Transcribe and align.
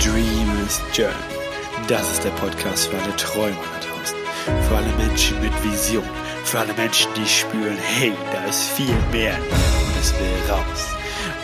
Dreamers 0.00 0.80
Journey. 0.94 1.14
Das 1.86 2.10
ist 2.10 2.24
der 2.24 2.30
Podcast 2.30 2.88
für 2.88 2.96
alle 2.96 3.14
Träumer 3.16 3.54
da 3.54 3.80
draußen. 3.86 4.16
Für 4.66 4.78
alle 4.78 4.90
Menschen 4.96 5.38
mit 5.42 5.52
Vision. 5.62 6.02
Für 6.44 6.60
alle 6.60 6.72
Menschen, 6.72 7.12
die 7.14 7.26
spüren, 7.26 7.76
hey, 7.76 8.14
da 8.32 8.42
ist 8.46 8.70
viel 8.70 8.94
mehr 9.12 9.36
und 9.36 9.96
es 10.00 10.14
will 10.14 10.40
raus. 10.48 10.86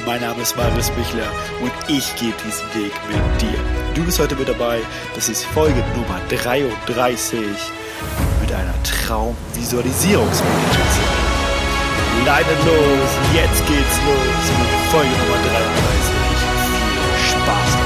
Mein 0.07 0.23
Name 0.23 0.41
ist 0.41 0.57
Marius 0.57 0.89
Büchler 0.93 1.31
und 1.61 1.71
ich 1.89 2.17
gehe 2.17 2.33
diesen 2.47 2.65
Weg 2.75 2.95
mit 3.09 3.43
dir. 3.43 3.59
Du 3.95 4.03
bist 4.05 4.19
heute 4.19 4.37
mit 4.37 4.49
dabei. 4.49 4.81
Das 5.15 5.29
ist 5.29 5.45
Folge 5.45 5.85
Nummer 5.95 6.19
33 6.31 7.39
mit 8.41 8.53
einer 8.53 8.83
Traumvisualisierungsmeditation. 8.85 11.05
Leidet 12.25 12.65
los, 12.65 13.11
jetzt 13.35 13.67
geht's 13.67 13.99
los 14.07 14.49
mit 14.59 14.69
Folge 14.91 15.11
Nummer 15.11 15.37
33. 15.45 15.61
Viel 17.13 17.29
Spaß 17.29 17.73
dabei. 17.73 17.86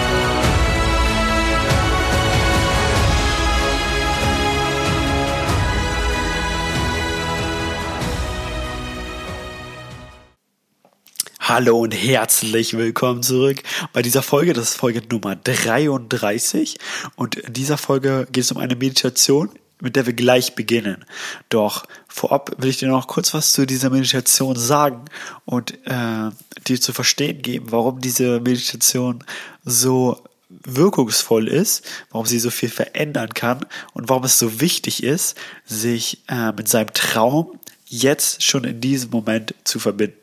Hallo 11.52 11.80
und 11.80 11.90
herzlich 11.90 12.76
willkommen 12.76 13.24
zurück 13.24 13.64
bei 13.92 14.02
dieser 14.02 14.22
Folge. 14.22 14.52
Das 14.52 14.70
ist 14.70 14.76
Folge 14.76 15.02
Nummer 15.10 15.34
33 15.34 16.78
und 17.16 17.34
in 17.34 17.52
dieser 17.52 17.76
Folge 17.76 18.28
geht 18.30 18.44
es 18.44 18.52
um 18.52 18.58
eine 18.58 18.76
Meditation, 18.76 19.50
mit 19.80 19.96
der 19.96 20.06
wir 20.06 20.12
gleich 20.12 20.54
beginnen. 20.54 21.04
Doch 21.48 21.86
vorab 22.06 22.52
will 22.58 22.70
ich 22.70 22.76
dir 22.76 22.86
noch 22.86 23.08
kurz 23.08 23.34
was 23.34 23.50
zu 23.50 23.66
dieser 23.66 23.90
Meditation 23.90 24.54
sagen 24.54 25.06
und 25.44 25.72
äh, 25.88 26.30
dir 26.68 26.80
zu 26.80 26.92
verstehen 26.92 27.42
geben, 27.42 27.72
warum 27.72 28.00
diese 28.00 28.38
Meditation 28.38 29.24
so 29.64 30.22
wirkungsvoll 30.50 31.48
ist, 31.48 31.84
warum 32.12 32.26
sie 32.26 32.38
so 32.38 32.50
viel 32.50 32.68
verändern 32.68 33.34
kann 33.34 33.66
und 33.92 34.08
warum 34.08 34.22
es 34.22 34.38
so 34.38 34.60
wichtig 34.60 35.02
ist, 35.02 35.36
sich 35.64 36.22
äh, 36.28 36.52
mit 36.52 36.68
seinem 36.68 36.92
Traum 36.92 37.58
jetzt 37.90 38.42
schon 38.42 38.64
in 38.64 38.80
diesem 38.80 39.10
Moment 39.10 39.54
zu 39.64 39.78
verbinden 39.78 40.20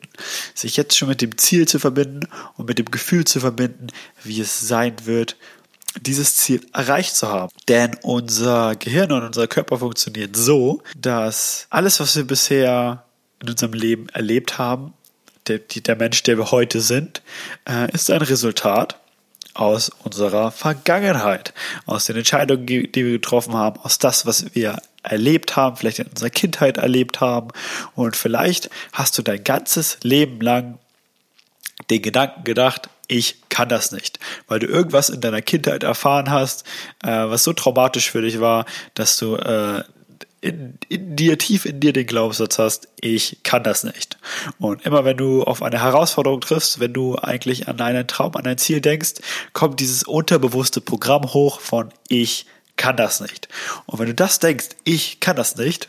sich 0.54 0.76
jetzt 0.76 0.96
schon 0.96 1.08
mit 1.08 1.22
dem 1.22 1.38
Ziel 1.38 1.68
zu 1.68 1.78
verbinden 1.78 2.28
und 2.56 2.66
mit 2.66 2.78
dem 2.78 2.90
Gefühl 2.90 3.24
zu 3.24 3.40
verbinden, 3.40 3.88
wie 4.24 4.40
es 4.40 4.60
sein 4.60 4.94
wird, 5.04 5.36
dieses 6.00 6.36
Ziel 6.36 6.64
erreicht 6.72 7.16
zu 7.16 7.28
haben. 7.28 7.52
Denn 7.68 7.96
unser 8.02 8.76
Gehirn 8.76 9.12
und 9.12 9.22
unser 9.22 9.46
Körper 9.46 9.78
funktioniert 9.78 10.36
so, 10.36 10.82
dass 10.96 11.66
alles, 11.70 12.00
was 12.00 12.16
wir 12.16 12.24
bisher 12.24 13.04
in 13.40 13.50
unserem 13.50 13.72
Leben 13.72 14.08
erlebt 14.10 14.58
haben, 14.58 14.92
der, 15.46 15.58
der 15.58 15.96
Mensch, 15.96 16.22
der 16.24 16.36
wir 16.36 16.50
heute 16.50 16.80
sind, 16.80 17.22
äh, 17.68 17.90
ist 17.92 18.10
ein 18.10 18.22
Resultat 18.22 19.00
aus 19.58 19.90
unserer 20.04 20.52
Vergangenheit, 20.52 21.52
aus 21.84 22.06
den 22.06 22.16
Entscheidungen, 22.16 22.66
die 22.66 22.92
wir 22.94 23.12
getroffen 23.12 23.54
haben, 23.54 23.80
aus 23.80 23.98
das, 23.98 24.24
was 24.24 24.54
wir 24.54 24.80
erlebt 25.02 25.56
haben, 25.56 25.76
vielleicht 25.76 25.98
in 25.98 26.06
unserer 26.06 26.30
Kindheit 26.30 26.76
erlebt 26.76 27.20
haben. 27.20 27.48
Und 27.96 28.16
vielleicht 28.16 28.70
hast 28.92 29.18
du 29.18 29.22
dein 29.22 29.42
ganzes 29.42 29.98
Leben 30.02 30.40
lang 30.40 30.78
den 31.90 32.02
Gedanken 32.02 32.44
gedacht, 32.44 32.88
ich 33.08 33.36
kann 33.48 33.68
das 33.68 33.90
nicht, 33.90 34.20
weil 34.46 34.60
du 34.60 34.66
irgendwas 34.66 35.08
in 35.08 35.20
deiner 35.20 35.42
Kindheit 35.42 35.82
erfahren 35.82 36.30
hast, 36.30 36.64
äh, 37.02 37.08
was 37.08 37.42
so 37.42 37.52
traumatisch 37.52 38.10
für 38.10 38.22
dich 38.22 38.38
war, 38.40 38.64
dass 38.94 39.16
du 39.16 39.36
äh, 39.36 39.82
in, 40.40 40.78
in 40.88 41.16
dir, 41.16 41.38
tief 41.38 41.64
in 41.64 41.80
dir 41.80 41.92
den 41.92 42.06
Glaubenssatz 42.06 42.58
hast, 42.58 42.88
ich 43.00 43.38
kann 43.42 43.64
das 43.64 43.84
nicht. 43.84 44.18
Und 44.58 44.84
immer 44.86 45.04
wenn 45.04 45.16
du 45.16 45.42
auf 45.42 45.62
eine 45.62 45.82
Herausforderung 45.82 46.40
triffst, 46.40 46.80
wenn 46.80 46.92
du 46.92 47.16
eigentlich 47.16 47.68
an 47.68 47.80
einen 47.80 48.06
Traum, 48.06 48.36
an 48.36 48.46
ein 48.46 48.58
Ziel 48.58 48.80
denkst, 48.80 49.14
kommt 49.52 49.80
dieses 49.80 50.04
unterbewusste 50.04 50.80
Programm 50.80 51.32
hoch 51.32 51.60
von 51.60 51.90
ich 52.08 52.46
kann 52.76 52.96
das 52.96 53.20
nicht. 53.20 53.48
Und 53.86 53.98
wenn 53.98 54.06
du 54.06 54.14
das 54.14 54.38
denkst, 54.38 54.68
ich 54.84 55.20
kann 55.20 55.36
das 55.36 55.56
nicht, 55.56 55.88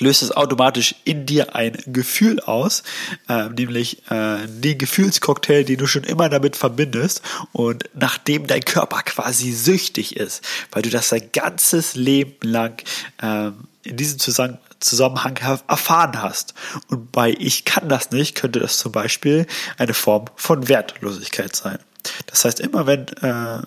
löst 0.00 0.22
es 0.22 0.36
automatisch 0.36 0.94
in 1.04 1.26
dir 1.26 1.54
ein 1.54 1.76
Gefühl 1.86 2.40
aus, 2.40 2.82
äh, 3.28 3.48
nämlich 3.48 4.02
äh, 4.10 4.46
den 4.46 4.78
Gefühlscocktail, 4.78 5.64
den 5.64 5.78
du 5.78 5.86
schon 5.86 6.04
immer 6.04 6.28
damit 6.28 6.56
verbindest 6.56 7.22
und 7.52 7.84
nachdem 7.94 8.46
dein 8.46 8.64
Körper 8.64 9.02
quasi 9.02 9.52
süchtig 9.52 10.16
ist, 10.16 10.42
weil 10.72 10.82
du 10.82 10.90
das 10.90 11.08
dein 11.08 11.30
ganzes 11.32 11.94
Leben 11.94 12.36
lang 12.42 12.82
äh, 13.20 13.50
in 13.82 13.96
diesem 13.96 14.18
Zusammenhang 14.18 14.58
Zusammenhang 14.80 15.36
erfahren 15.66 16.22
hast. 16.22 16.54
Und 16.88 17.10
bei 17.12 17.34
Ich 17.38 17.64
kann 17.64 17.88
das 17.88 18.10
nicht 18.10 18.36
könnte 18.36 18.60
das 18.60 18.78
zum 18.78 18.92
Beispiel 18.92 19.46
eine 19.76 19.94
Form 19.94 20.26
von 20.36 20.68
Wertlosigkeit 20.68 21.54
sein. 21.56 21.78
Das 22.26 22.44
heißt, 22.44 22.60
immer 22.60 22.86
wenn 22.86 23.08
äh, 23.22 23.62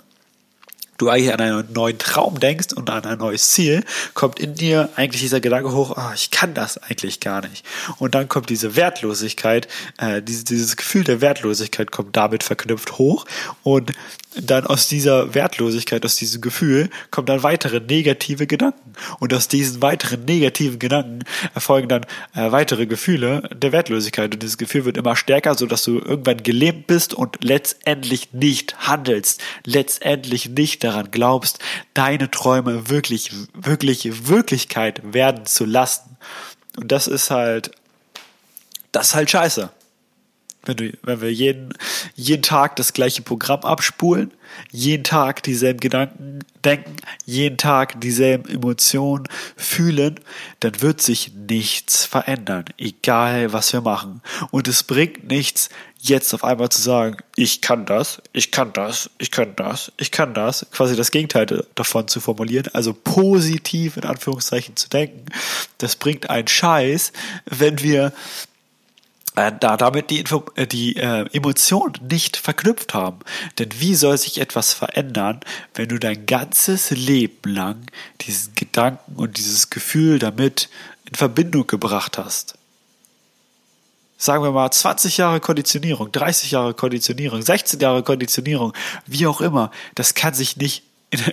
du 1.02 1.10
eigentlich 1.10 1.34
an 1.34 1.42
einen 1.42 1.74
neuen 1.74 1.98
Traum 1.98 2.40
denkst 2.40 2.74
und 2.74 2.90
an 2.90 3.06
ein 3.06 3.18
neues 3.18 3.52
Ziel, 3.52 3.84
kommt 4.14 4.40
in 4.40 4.56
dir 4.56 4.90
eigentlich 4.96 5.22
dieser 5.22 5.40
Gedanke 5.40 5.74
hoch, 5.74 5.96
oh, 5.98 6.14
ich 6.14 6.32
kann 6.32 6.54
das 6.54 6.78
eigentlich 6.78 7.20
gar 7.20 7.42
nicht. 7.48 7.66
Und 7.98 8.16
dann 8.16 8.30
kommt 8.30 8.50
diese 8.50 8.76
Wertlosigkeit, 8.76 9.68
äh, 9.98 10.22
dieses, 10.22 10.44
dieses 10.44 10.78
Gefühl 10.78 11.04
der 11.04 11.22
Wertlosigkeit 11.22 11.92
kommt 11.92 12.16
damit 12.16 12.44
verknüpft 12.44 12.98
hoch 12.98 13.26
und 13.64 13.92
dann 14.36 14.66
aus 14.66 14.88
dieser 14.88 15.34
Wertlosigkeit, 15.36 16.06
aus 16.06 16.16
diesem 16.16 16.42
Gefühl, 16.42 16.90
kommen 17.10 17.26
dann 17.26 17.44
weitere 17.44 17.82
negative 17.82 18.48
Gedanken. 18.48 18.94
Und 19.20 19.34
aus 19.34 19.48
diesen 19.48 19.82
weiteren 19.82 20.24
negativen 20.26 20.80
Gedanken 20.80 21.20
erfolgen 21.54 21.90
dann 21.90 22.06
äh, 22.34 22.52
weitere 22.52 22.86
Gefühle 22.86 23.50
der 23.54 23.72
Wertlosigkeit. 23.72 24.34
Und 24.34 24.42
dieses 24.42 24.58
Gefühl 24.58 24.86
wird 24.86 24.98
immer 24.98 25.16
stärker, 25.16 25.56
sodass 25.56 25.84
du 25.84 26.00
irgendwann 26.00 26.44
gelähmt 26.44 26.88
bist 26.88 27.14
und 27.14 27.44
letztendlich 27.44 28.32
nicht 28.32 28.88
handelst, 28.88 29.42
letztendlich 29.66 30.50
nicht 30.50 30.84
daran 30.92 31.12
glaubst, 31.12 31.60
deine 31.94 32.30
Träume 32.30 32.90
wirklich, 32.90 33.32
wirklich 33.54 34.28
Wirklichkeit 34.28 35.02
werden 35.14 35.46
zu 35.46 35.66
lassen. 35.66 36.18
Und 36.78 36.92
das 36.92 37.08
ist 37.08 37.32
halt, 37.32 37.72
das 38.92 39.08
ist 39.08 39.16
halt 39.16 39.30
scheiße. 39.30 39.72
Wenn, 40.64 40.78
du, 40.78 40.92
wenn 41.02 41.22
wir 41.22 41.34
jeden, 41.34 41.74
jeden 42.16 42.44
Tag 42.44 42.76
das 42.76 42.94
gleiche 42.94 43.24
Programm 43.24 43.62
abspulen, 43.62 44.32
jeden 44.70 45.04
Tag 45.04 45.42
dieselben 45.44 45.80
Gedanken 45.80 46.40
denken, 46.64 46.96
jeden 47.26 47.58
Tag 47.58 48.00
dieselben 48.00 48.48
Emotionen 48.48 49.28
fühlen, 49.56 50.20
dann 50.60 50.82
wird 50.82 51.02
sich 51.02 51.34
nichts 51.34 52.06
verändern, 52.06 52.66
egal 52.78 53.54
was 53.54 53.74
wir 53.74 53.82
machen. 53.82 54.22
Und 54.52 54.68
es 54.68 54.84
bringt 54.84 55.28
nichts, 55.28 55.70
jetzt 56.02 56.34
auf 56.34 56.44
einmal 56.44 56.70
zu 56.70 56.82
sagen, 56.82 57.18
ich 57.36 57.62
kann 57.62 57.86
das, 57.86 58.22
ich 58.34 58.52
kann 58.52 58.74
das, 58.74 59.10
ich 59.20 59.32
kann 59.32 59.56
das, 59.56 59.92
ich 59.98 60.12
kann 60.12 60.34
das, 60.34 60.66
quasi 60.72 60.96
das 60.96 61.12
Gegenteil 61.12 61.66
davon 61.76 62.08
zu 62.08 62.20
formulieren, 62.20 62.70
also 62.74 62.94
positiv 62.94 63.98
in 63.98 64.04
Anführungszeichen 64.04 64.76
zu 64.76 64.90
denken. 64.90 65.26
Das 65.78 65.96
bringt 65.96 66.30
einen 66.30 66.48
Scheiß, 66.48 67.14
wenn 67.46 67.82
wir 67.82 68.14
äh, 69.36 69.52
da 69.58 69.78
damit 69.78 70.10
die, 70.10 70.20
Info, 70.20 70.44
äh, 70.56 70.68
die 70.68 70.98
äh, 70.98 71.26
Emotionen 71.32 71.94
nicht 72.10 72.36
verknüpft 72.36 72.94
haben. 72.94 73.20
Denn 73.60 73.70
wie 73.80 73.96
soll 73.96 74.18
sich 74.18 74.42
etwas 74.42 74.74
verändern, 74.74 75.40
wenn 75.74 75.88
du 75.88 75.98
dein 76.00 76.26
ganzes 76.26 76.92
Leben 76.92 77.54
lang 77.54 77.78
diesen 78.22 78.54
Gedanken 78.56 79.16
und 79.16 79.38
dieses 79.38 79.70
Gefühl 79.70 80.20
damit 80.20 80.70
in 81.10 81.16
Verbindung 81.16 81.66
gebracht 81.66 82.18
hast? 82.18 82.56
Sagen 84.18 84.44
wir 84.44 84.52
mal 84.52 84.70
20 84.70 85.18
Jahre 85.18 85.40
Konditionierung, 85.40 86.12
30 86.12 86.52
Jahre 86.52 86.74
Konditionierung, 86.74 87.42
16 87.42 87.80
Jahre 87.80 88.04
Konditionierung, 88.04 88.74
wie 89.08 89.26
auch 89.26 89.42
immer, 89.42 89.72
das 89.96 90.14
kann 90.14 90.34
sich 90.34 90.58
nicht 90.58 90.84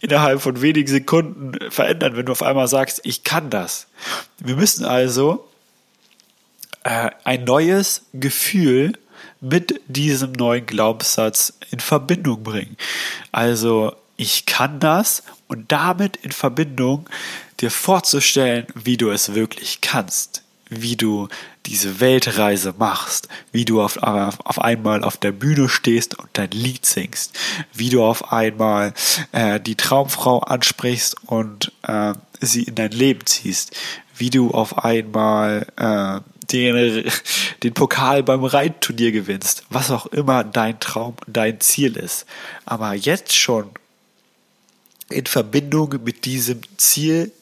innerhalb 0.00 0.42
von 0.42 0.60
wenigen 0.60 0.88
Sekunden 0.88 1.70
verändern, 1.70 2.16
wenn 2.16 2.26
du 2.26 2.32
auf 2.32 2.42
einmal 2.42 2.68
sagst, 2.68 3.00
ich 3.04 3.24
kann 3.24 3.50
das. 3.50 3.86
Wir 4.38 4.56
müssen 4.56 4.84
also 4.84 5.48
äh, 6.86 7.10
ein 7.24 7.42
neues 7.42 8.02
Gefühl 8.14 8.92
mit 9.40 9.80
diesem 9.88 10.30
neuen 10.32 10.66
Glaubenssatz 10.66 11.58
in 11.72 11.80
Verbindung 11.80 12.44
bringen. 12.44 12.76
Also 13.32 13.92
ich 14.16 14.46
kann 14.46 14.78
das 14.78 15.24
und 15.48 15.72
damit 15.72 16.16
in 16.16 16.30
Verbindung 16.30 17.08
dir 17.58 17.72
vorzustellen, 17.72 18.68
wie 18.76 18.96
du 18.96 19.10
es 19.10 19.34
wirklich 19.34 19.80
kannst, 19.80 20.44
wie 20.70 20.94
du 20.94 21.28
diese 21.66 21.98
Weltreise 21.98 22.72
machst, 22.78 23.28
wie 23.50 23.64
du 23.64 23.82
auf, 23.82 23.96
auf 23.96 24.60
einmal 24.60 25.02
auf 25.02 25.16
der 25.16 25.32
Bühne 25.32 25.68
stehst 25.68 26.16
und 26.16 26.28
dein 26.34 26.52
Lied 26.52 26.86
singst, 26.86 27.36
wie 27.74 27.88
du 27.88 28.04
auf 28.04 28.32
einmal 28.32 28.94
äh, 29.32 29.58
die 29.58 29.74
Traumfrau 29.74 30.38
ansprichst 30.38 31.16
und 31.26 31.72
äh, 31.82 32.14
sie 32.40 32.62
in 32.62 32.76
dein 32.76 32.92
Leben 32.92 33.26
ziehst, 33.26 33.76
wie 34.16 34.30
du 34.30 34.52
auf 34.52 34.84
einmal 34.84 35.66
äh, 35.76 36.20
den, 36.52 37.04
den 37.62 37.74
Pokal 37.74 38.22
beim 38.22 38.44
Reitturnier 38.44 39.12
gewinnst, 39.12 39.64
was 39.70 39.90
auch 39.90 40.06
immer 40.06 40.44
dein 40.44 40.80
Traum, 40.80 41.16
dein 41.26 41.60
Ziel 41.60 41.96
ist. 41.96 42.26
Aber 42.64 42.94
jetzt 42.94 43.34
schon 43.34 43.70
in 45.10 45.26
Verbindung 45.26 45.94
mit 46.04 46.24
diesem 46.24 46.60
Ziel, 46.76 47.32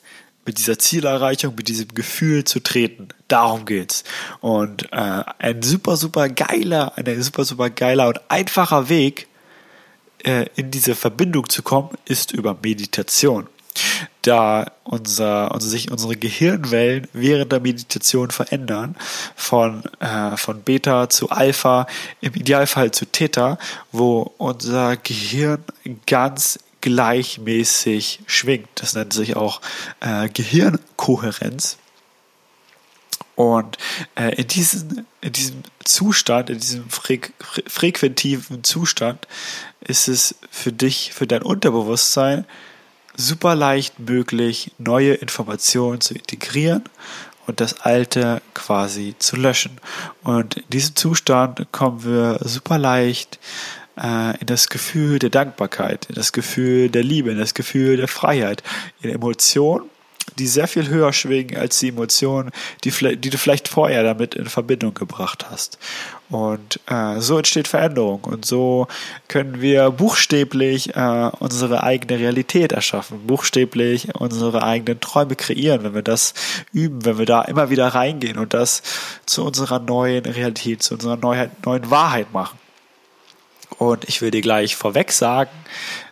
mit 0.47 0.59
dieser 0.59 0.79
Zielerreichung, 0.79 1.55
mit 1.55 1.69
diesem 1.69 1.89
Gefühl 1.89 2.45
zu 2.45 2.61
treten. 2.61 3.09
Darum 3.29 3.65
geht's. 3.65 4.05
Und 4.41 4.93
äh, 4.93 5.23
ein 5.39 5.63
super, 5.63 5.97
super 5.97 6.29
geiler, 6.29 6.97
ein 6.99 7.23
super, 7.23 7.45
super 7.45 7.71
geiler 7.71 8.09
und 8.09 8.21
einfacher 8.29 8.89
Weg 8.89 9.27
äh, 10.23 10.47
in 10.57 10.71
diese 10.71 10.95
Verbindung 10.95 11.49
zu 11.49 11.63
kommen, 11.63 11.91
ist 12.05 12.33
über 12.33 12.57
Meditation 12.63 13.49
da 14.23 14.73
unser, 14.85 15.53
unser, 15.53 15.69
sich 15.69 15.91
unsere 15.91 16.17
Gehirnwellen 16.17 17.09
während 17.13 17.53
der 17.53 17.61
Meditation 17.61 18.31
verändern, 18.31 18.97
von, 19.35 19.85
äh, 20.01 20.37
von 20.37 20.63
Beta 20.63 21.09
zu 21.09 21.31
Alpha, 21.31 21.87
im 22.21 22.35
Idealfall 22.35 22.91
zu 22.91 23.07
Theta, 23.07 23.59
wo 23.93 24.33
unser 24.39 24.97
Gehirn 24.97 25.65
ganz 26.07 26.59
gleichmäßig 26.81 28.21
schwingt. 28.27 28.69
Das 28.77 28.95
nennt 28.95 29.13
sich 29.13 29.37
auch 29.37 29.61
äh, 30.01 30.29
Gehirnkohärenz. 30.29 31.79
Und 33.37 33.79
äh, 34.15 34.35
in, 34.37 34.47
diesen, 34.47 35.07
in 35.21 35.33
diesem 35.33 35.63
Zustand, 35.85 36.51
in 36.51 36.61
diesem 36.61 36.89
freq 36.89 37.33
frequentiven 37.67 38.63
Zustand, 38.63 39.27
ist 39.81 40.09
es 40.09 40.37
für 40.51 40.73
dich, 40.73 41.13
für 41.13 41.27
dein 41.27 41.43
Unterbewusstsein 41.43 42.45
super 43.17 43.55
leicht 43.55 43.99
möglich, 43.99 44.73
neue 44.79 45.15
Informationen 45.15 46.01
zu 46.01 46.15
integrieren 46.15 46.85
und 47.47 47.61
das 47.61 47.81
alte 47.81 48.43
quasi 48.55 49.15
zu 49.19 49.37
löschen. 49.37 49.79
Und 50.23 50.57
in 50.57 50.65
diesem 50.71 50.97
Zustand 50.97 51.67
kommen 51.73 52.05
wir 52.05 52.39
super 52.43 52.79
leicht 52.79 53.39
äh, 54.01 54.39
in 54.41 54.47
das 54.47 54.69
Gefühl 54.69 55.19
der 55.19 55.31
Dankbarkeit, 55.31 56.07
in 56.07 56.15
das 56.15 56.33
Gefühl 56.33 56.89
der 56.91 57.03
Liebe, 57.03 57.31
in 57.31 57.39
das 57.39 57.55
Gefühl 57.55 57.97
der 57.97 58.09
Freiheit, 58.09 58.63
in 59.03 59.11
Emotionen, 59.11 59.89
die 60.39 60.47
sehr 60.47 60.67
viel 60.67 60.89
höher 60.89 61.13
schwingen 61.13 61.57
als 61.57 61.79
die 61.79 61.89
Emotionen, 61.89 62.51
die, 62.83 62.91
die 62.91 63.31
du 63.31 63.39
vielleicht 63.39 63.69
vorher 63.69 64.03
damit 64.03 64.35
in 64.35 64.47
Verbindung 64.47 64.95
gebracht 64.95 65.47
hast. 65.51 65.79
Und 66.31 66.81
äh, 66.87 67.21
so 67.21 67.37
entsteht 67.37 67.69
Veränderung 67.69 68.25
und 68.25 68.47
so 68.47 68.89
können 69.29 69.61
wir 69.61 69.91
buchstäblich 69.91 70.97
äh, 70.97 71.31
unsere 71.39 71.83
eigene 71.83 72.19
Realität 72.19 72.73
erschaffen, 72.73 73.27
buchstäblich 73.27 74.15
unsere 74.15 74.63
eigenen 74.63 75.01
Träume 75.01 75.37
kreieren, 75.37 75.85
wenn 75.85 75.95
wir 75.95 76.03
das 76.03 76.33
üben, 76.73 77.05
wenn 77.05 77.19
wir 77.19 77.27
da 77.27 77.43
immer 77.43 77.69
wieder 77.69 77.89
reingehen 77.89 78.39
und 78.39 78.55
das 78.55 78.83
zu 79.27 79.45
unserer 79.45 79.81
neuen 79.81 80.25
Realität, 80.25 80.83
zu 80.83 80.95
unserer 80.95 81.17
Neuheit, 81.17 81.65
neuen 81.67 81.91
Wahrheit 81.91 82.33
machen. 82.33 82.59
Und 83.79 84.09
ich 84.09 84.23
will 84.23 84.31
dir 84.31 84.41
gleich 84.41 84.77
vorweg 84.77 85.13
sagen, 85.13 85.51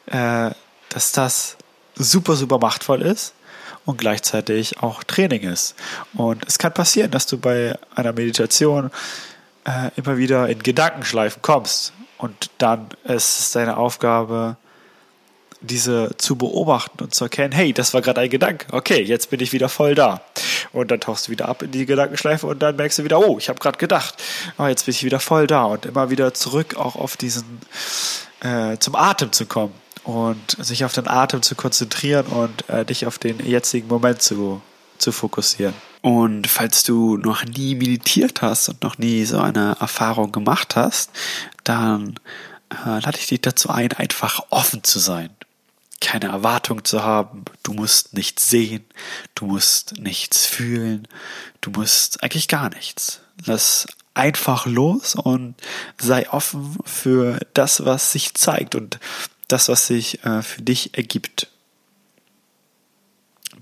äh, 0.06 0.50
dass 0.90 1.12
das 1.12 1.56
super, 1.94 2.36
super 2.36 2.58
machtvoll 2.58 3.00
ist 3.02 3.34
und 3.84 3.98
gleichzeitig 3.98 4.82
auch 4.82 5.02
Training 5.04 5.42
ist. 5.42 5.74
Und 6.14 6.46
es 6.46 6.58
kann 6.58 6.74
passieren, 6.74 7.10
dass 7.10 7.26
du 7.26 7.38
bei 7.38 7.78
einer 7.94 8.12
Meditation 8.12 8.90
äh, 9.64 9.90
immer 9.96 10.16
wieder 10.16 10.48
in 10.48 10.62
Gedankenschleifen 10.62 11.42
kommst. 11.42 11.92
Und 12.18 12.50
dann 12.58 12.88
ist 13.04 13.40
es 13.40 13.50
deine 13.52 13.76
Aufgabe, 13.76 14.56
diese 15.62 16.16
zu 16.18 16.36
beobachten 16.36 17.04
und 17.04 17.14
zu 17.14 17.24
erkennen, 17.24 17.52
hey, 17.52 17.72
das 17.72 17.94
war 17.94 18.00
gerade 18.00 18.20
ein 18.20 18.30
Gedanke, 18.30 18.66
okay, 18.72 19.00
jetzt 19.02 19.30
bin 19.30 19.40
ich 19.40 19.52
wieder 19.52 19.68
voll 19.68 19.94
da. 19.94 20.20
Und 20.72 20.90
dann 20.90 21.00
tauchst 21.00 21.28
du 21.28 21.32
wieder 21.32 21.48
ab 21.48 21.62
in 21.62 21.70
die 21.70 21.86
Gedankenschleife 21.86 22.46
und 22.46 22.60
dann 22.60 22.76
merkst 22.76 22.98
du 22.98 23.04
wieder, 23.04 23.20
oh, 23.20 23.38
ich 23.38 23.48
habe 23.48 23.58
gerade 23.58 23.78
gedacht, 23.78 24.22
oh, 24.58 24.66
jetzt 24.66 24.86
bin 24.86 24.92
ich 24.92 25.04
wieder 25.04 25.20
voll 25.20 25.46
da 25.46 25.64
und 25.64 25.86
immer 25.86 26.10
wieder 26.10 26.34
zurück 26.34 26.76
auch 26.76 26.96
auf 26.96 27.16
diesen, 27.16 27.60
äh, 28.40 28.76
zum 28.78 28.94
Atem 28.94 29.32
zu 29.32 29.46
kommen 29.46 29.74
und 30.04 30.56
sich 30.58 30.84
auf 30.84 30.92
den 30.92 31.06
Atem 31.06 31.42
zu 31.42 31.54
konzentrieren 31.54 32.26
und 32.26 32.68
äh, 32.68 32.84
dich 32.84 33.06
auf 33.06 33.18
den 33.18 33.44
jetzigen 33.44 33.88
Moment 33.88 34.22
zu, 34.22 34.60
zu 34.98 35.12
fokussieren. 35.12 35.74
Und 36.02 36.48
falls 36.48 36.82
du 36.82 37.16
noch 37.16 37.44
nie 37.44 37.76
meditiert 37.76 38.42
hast 38.42 38.68
und 38.68 38.82
noch 38.82 38.98
nie 38.98 39.24
so 39.24 39.40
eine 39.40 39.76
Erfahrung 39.80 40.32
gemacht 40.32 40.74
hast, 40.74 41.10
dann 41.62 42.18
äh, 42.70 42.98
lade 43.00 43.18
ich 43.18 43.28
dich 43.28 43.40
dazu 43.40 43.70
ein, 43.70 43.92
einfach 43.92 44.40
offen 44.50 44.82
zu 44.82 44.98
sein. 44.98 45.30
Keine 46.00 46.26
Erwartung 46.26 46.84
zu 46.84 47.04
haben. 47.04 47.44
Du 47.62 47.72
musst 47.72 48.14
nichts 48.14 48.50
sehen. 48.50 48.84
Du 49.36 49.46
musst 49.46 49.98
nichts 49.98 50.44
fühlen. 50.44 51.06
Du 51.60 51.70
musst 51.70 52.24
eigentlich 52.24 52.48
gar 52.48 52.70
nichts. 52.70 53.20
Lass 53.44 53.86
einfach 54.14 54.66
los 54.66 55.14
und 55.14 55.54
sei 55.98 56.28
offen 56.28 56.78
für 56.84 57.38
das, 57.54 57.84
was 57.84 58.10
sich 58.10 58.34
zeigt 58.34 58.74
und 58.74 58.98
das, 59.46 59.68
was 59.68 59.86
sich 59.86 60.24
äh, 60.24 60.42
für 60.42 60.62
dich 60.62 60.96
ergibt. 60.96 61.46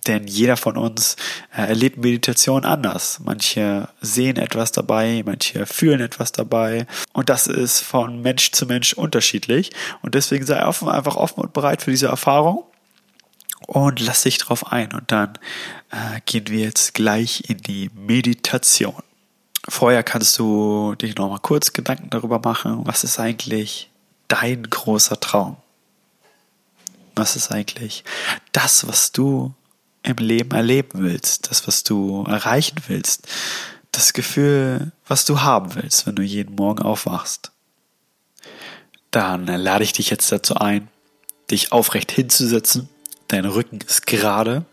Denn 0.07 0.27
jeder 0.27 0.57
von 0.57 0.77
uns 0.77 1.17
äh, 1.55 1.63
erlebt 1.63 1.99
Meditation 1.99 2.65
anders. 2.65 3.21
Manche 3.25 3.89
sehen 4.01 4.37
etwas 4.37 4.73
dabei, 4.73 5.23
manche 5.25 5.67
fühlen 5.67 6.01
etwas 6.01 6.33
dabei. 6.33 6.87
Und 7.13 7.29
das 7.29 7.47
ist 7.47 7.81
von 7.81 8.23
Mensch 8.23 8.53
zu 8.53 8.67
Mensch 8.67 8.93
unterschiedlich. 8.93 9.71
Und 10.03 10.15
deswegen 10.15 10.47
sei 10.47 10.65
offen, 10.65 10.89
einfach 10.89 11.17
offen 11.17 11.41
und 11.41 11.53
bereit 11.53 11.83
für 11.83 11.91
diese 11.91 12.09
Erfahrung. 12.09 12.65
Und 13.67 14.01
lass 14.01 14.23
dich 14.23 14.39
drauf 14.39 14.73
ein. 14.73 14.93
Und 14.93 15.13
dann 15.13 15.39
äh, 15.91 16.21
gehen 16.27 16.49
wir 16.49 16.61
jetzt 16.61 16.95
gleich 16.95 17.49
in 17.49 17.59
die 17.59 17.91
Meditation. 17.95 19.03
Vorher 19.69 20.03
kannst 20.03 20.39
du 20.39 20.95
dich 20.95 21.17
noch 21.17 21.29
mal 21.29 21.39
kurz 21.39 21.73
Gedanken 21.73 22.11
darüber 22.11 22.41
machen, 22.41 22.81
was 22.87 23.05
ist 23.05 23.21
eigentlich 23.21 23.91
dein 24.29 24.63
großer 24.63 25.21
Traum? 25.21 25.57
Was 27.15 27.37
ist 27.37 27.51
eigentlich 27.51 28.05
das, 28.53 28.89
was 28.89 29.13
du 29.13 29.55
im 30.03 30.17
Leben 30.17 30.53
erleben 30.53 31.03
willst, 31.03 31.51
das, 31.51 31.67
was 31.67 31.85
du 31.85 32.25
erreichen 32.25 32.77
willst, 32.89 33.29
das 33.93 34.13
Gefühl, 34.13 34.93
was 35.07 35.25
du 35.25 35.43
haben 35.43 35.75
willst, 35.75 36.07
wenn 36.07 36.17
du 36.17 36.23
jeden 36.23 36.55
Morgen 36.55 36.83
aufwachst? 36.83 37.53
Dann 39.11 39.47
lade 39.47 39.85
ich 39.85 39.93
dich 39.93 40.11
jetzt 40.11 40.31
dazu 40.31 40.55
ein, 40.55 40.89
dich 41.51 41.73
aufrecht 41.73 42.13
hinzusetzen. 42.13 42.89
Dein 43.29 43.45
Rücken 43.45 43.81
ist 43.81 44.07
gerade. 44.07 44.65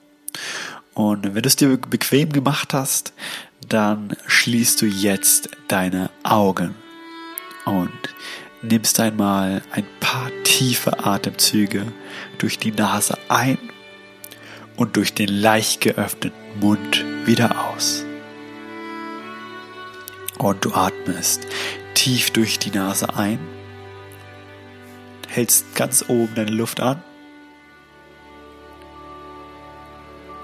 Und 0.94 1.24
wenn 1.24 1.41
du 1.41 1.47
es 1.47 1.56
dir 1.56 1.75
bequem 1.77 2.31
gemacht 2.31 2.74
hast, 2.74 3.13
dann 3.68 4.15
schließt 4.27 4.81
du 4.81 4.85
jetzt 4.85 5.50
deine 5.68 6.09
Augen 6.24 6.75
und 7.65 7.91
nimmst 8.62 9.00
einmal 9.00 9.62
ein 9.71 9.85
paar 10.00 10.31
tiefe 10.44 11.06
Atemzüge 11.06 11.91
durch 12.38 12.59
die 12.59 12.71
Nase 12.71 13.18
ein 13.29 13.57
und 14.77 14.95
durch 14.95 15.13
den 15.13 15.27
leicht 15.27 15.81
geöffneten 15.81 16.59
Mund 16.59 17.03
wieder 17.25 17.69
aus. 17.69 18.06
Und 20.38 20.63
du 20.63 20.74
atmest 20.74 21.47
tief 21.95 22.31
durch 22.31 22.59
die 22.59 22.71
Nase 22.71 23.13
ein, 23.15 23.39
hältst 25.27 25.75
ganz 25.75 26.05
oben 26.07 26.34
deine 26.36 26.51
Luft 26.51 26.79
an 26.79 27.03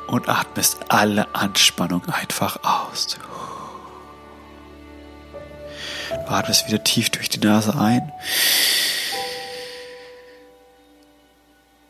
und 0.07 0.27
atmest 0.27 0.79
alle 0.89 1.33
Anspannung 1.33 2.03
einfach 2.09 2.63
aus. 2.63 3.17
Du 6.09 6.29
atmest 6.29 6.67
wieder 6.67 6.83
tief 6.83 7.09
durch 7.11 7.29
die 7.29 7.39
Nase 7.39 7.77
ein. 7.77 8.11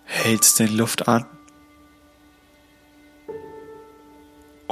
Hältst 0.05 0.59
den 0.59 0.75
Luft 0.75 1.07
an. 1.07 1.25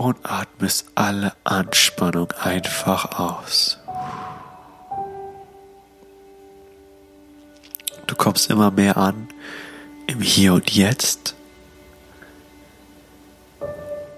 Und 0.02 0.18
atmest 0.24 0.88
alle 0.96 1.34
Anspannung 1.44 2.32
einfach 2.32 3.20
aus. 3.20 3.78
Du 8.08 8.16
kommst 8.16 8.50
immer 8.50 8.72
mehr 8.72 8.98
an 8.98 9.28
im 10.08 10.22
Hier 10.22 10.56
und 10.56 10.72
Jetzt. 10.72 11.36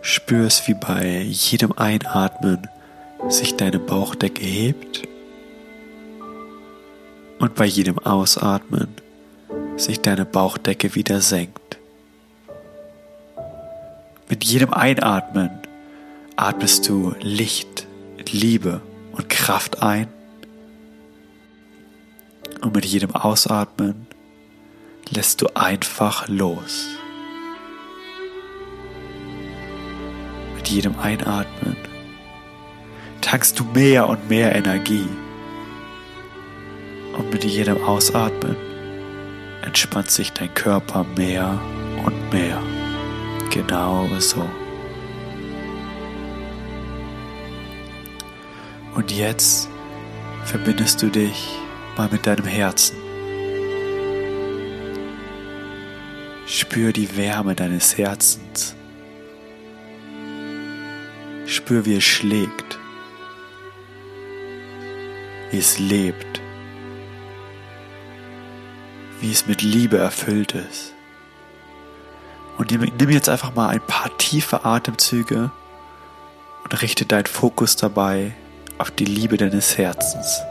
Spürst, 0.02 0.70
wie 0.70 0.74
bei 0.74 1.18
jedem 1.20 1.74
Einatmen 1.74 2.70
sich 3.28 3.58
deine 3.58 3.80
Bauchdecke 3.80 4.46
hebt 4.46 5.06
und 7.40 7.56
bei 7.56 7.66
jedem 7.66 8.00
Ausatmen 8.00 8.88
sich 9.75 10.00
deine 10.00 10.24
Bauchdecke 10.24 10.96
wieder 10.96 11.20
senkt. 11.20 11.78
Mit 14.30 14.46
jedem 14.46 14.74
Einatmen 14.74 15.62
atmest 16.36 16.88
du 16.90 17.13
Licht, 17.22 17.88
Liebe 18.32 18.82
und 19.12 19.30
Kraft 19.30 19.84
ein 19.84 20.08
und 22.62 22.74
mit 22.74 22.86
jedem 22.86 23.13
Ausatmen 23.16 24.08
lässt 25.10 25.42
du 25.42 25.48
einfach 25.54 26.28
los. 26.30 26.88
Mit 30.56 30.70
jedem 30.70 30.98
Einatmen 31.00 31.75
tankst 33.22 33.60
du 33.60 33.66
mehr 33.66 34.08
und 34.08 34.30
mehr 34.30 34.56
Energie. 34.56 35.08
Und 37.18 37.32
mit 37.32 37.44
jedem 37.44 37.84
Ausatmen 37.84 38.56
entspannt 39.62 40.10
sich 40.10 40.32
dein 40.32 40.54
Körper 40.54 41.06
mehr 41.16 41.60
und 42.06 42.34
mehr. 42.34 42.62
Genau 43.52 44.08
so. 44.20 44.50
Und 48.95 49.12
jetzt 49.12 49.69
verbindest 50.45 51.01
du 51.01 51.09
dich 51.09 51.50
mal 51.97 52.09
mit 52.12 52.27
deinem 52.27 52.45
Herzen. 52.45 52.95
Spür 56.45 56.93
die 56.93 57.17
Wärme 57.17 57.55
deines 57.55 57.97
Herzens. 57.97 58.75
Spür, 61.47 61.85
wie 61.85 61.95
es 61.95 62.03
schlägt, 62.03 62.79
wie 65.50 65.57
es 65.57 65.79
lebt, 65.79 66.41
wie 69.21 69.31
es 69.31 69.47
mit 69.47 69.63
Liebe 69.63 69.97
erfüllt 69.97 70.53
ist. 70.53 70.93
Und 72.59 72.71
nimm 72.71 73.09
jetzt 73.09 73.29
einfach 73.29 73.55
mal 73.55 73.69
ein 73.69 73.81
paar 73.81 74.15
tiefe 74.19 74.65
Atemzüge 74.65 75.51
und 76.63 76.81
richte 76.81 77.05
deinen 77.05 77.25
Fokus 77.25 77.75
dabei 77.75 78.33
auf 78.77 78.92
die 78.92 79.06
Liebe 79.06 79.38
deines 79.38 79.77
Herzens. 79.77 80.42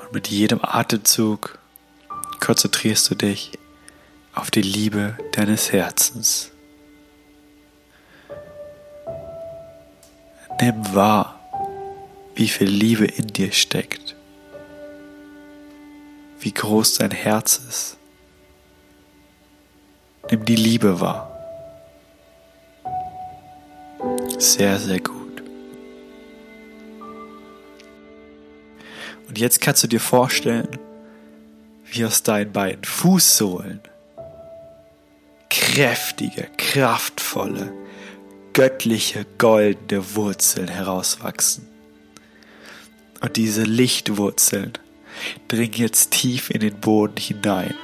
Und 0.00 0.12
mit 0.12 0.28
jedem 0.28 0.60
Atemzug 0.62 1.58
konzentrierst 2.40 3.10
du 3.10 3.14
dich 3.14 3.52
auf 4.34 4.50
die 4.50 4.62
Liebe 4.62 5.16
deines 5.32 5.72
Herzens. 5.72 6.50
Nimm 10.60 10.94
wahr, 10.94 11.38
wie 12.34 12.48
viel 12.48 12.68
Liebe 12.68 13.04
in 13.04 13.26
dir 13.28 13.52
steckt, 13.52 14.14
wie 16.40 16.52
groß 16.52 16.94
dein 16.98 17.10
Herz 17.10 17.60
ist. 17.68 17.96
Nimm 20.30 20.44
die 20.44 20.56
Liebe 20.56 21.00
wahr. 21.00 21.35
Sehr, 24.38 24.78
sehr 24.78 25.00
gut. 25.00 25.42
Und 29.28 29.38
jetzt 29.38 29.60
kannst 29.60 29.82
du 29.82 29.88
dir 29.88 30.00
vorstellen, 30.00 30.68
wie 31.90 32.04
aus 32.04 32.22
deinen 32.22 32.52
beiden 32.52 32.84
Fußsohlen 32.84 33.80
kräftige, 35.48 36.48
kraftvolle, 36.58 37.72
göttliche, 38.52 39.24
goldene 39.38 40.14
Wurzeln 40.14 40.68
herauswachsen. 40.68 41.66
Und 43.22 43.36
diese 43.36 43.62
Lichtwurzeln 43.62 44.72
dringen 45.48 45.74
jetzt 45.74 46.10
tief 46.10 46.50
in 46.50 46.60
den 46.60 46.78
Boden 46.78 47.16
hinein, 47.16 47.74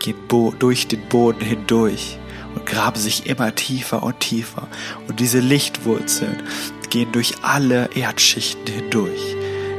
gehen 0.00 0.16
durch 0.58 0.88
den 0.88 1.08
Boden 1.08 1.40
hindurch 1.40 2.18
und 2.56 2.66
graben 2.66 2.98
sich 2.98 3.26
immer 3.26 3.54
tiefer 3.54 4.02
und 4.02 4.18
tiefer. 4.18 4.66
Und 5.06 5.20
diese 5.20 5.38
Lichtwurzeln 5.38 6.42
gehen 6.90 7.12
durch 7.12 7.34
alle 7.42 7.90
Erdschichten 7.94 8.66
hindurch 8.66 9.36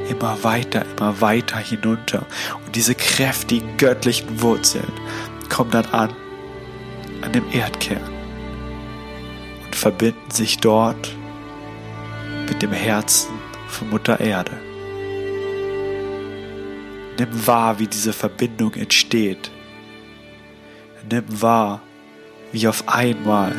immer 0.09 0.41
weiter, 0.43 0.85
immer 0.95 1.19
weiter 1.19 1.57
hinunter. 1.57 2.25
Und 2.65 2.75
diese 2.75 2.95
kräftigen 2.95 3.77
göttlichen 3.77 4.41
Wurzeln 4.41 4.91
kommen 5.49 5.71
dann 5.71 5.85
an, 5.87 6.13
an 7.21 7.33
dem 7.33 7.43
Erdkern 7.51 8.01
und 9.65 9.75
verbinden 9.75 10.31
sich 10.31 10.59
dort 10.59 11.15
mit 12.47 12.61
dem 12.61 12.71
Herzen 12.71 13.31
von 13.67 13.89
Mutter 13.89 14.19
Erde. 14.19 14.53
Nimm 17.19 17.47
wahr, 17.47 17.79
wie 17.79 17.87
diese 17.87 18.13
Verbindung 18.13 18.75
entsteht. 18.75 19.51
Nimm 21.09 21.25
wahr, 21.41 21.81
wie 22.51 22.67
auf 22.67 22.87
einmal 22.87 23.53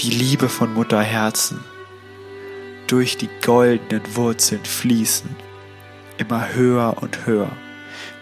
die 0.00 0.10
Liebe 0.10 0.48
von 0.48 0.74
Mutter 0.74 1.02
Herzen 1.02 1.64
durch 2.86 3.16
die 3.16 3.30
goldenen 3.42 4.02
Wurzeln 4.16 4.64
fließen, 4.64 5.34
immer 6.18 6.52
höher 6.54 6.96
und 7.00 7.26
höher, 7.26 7.50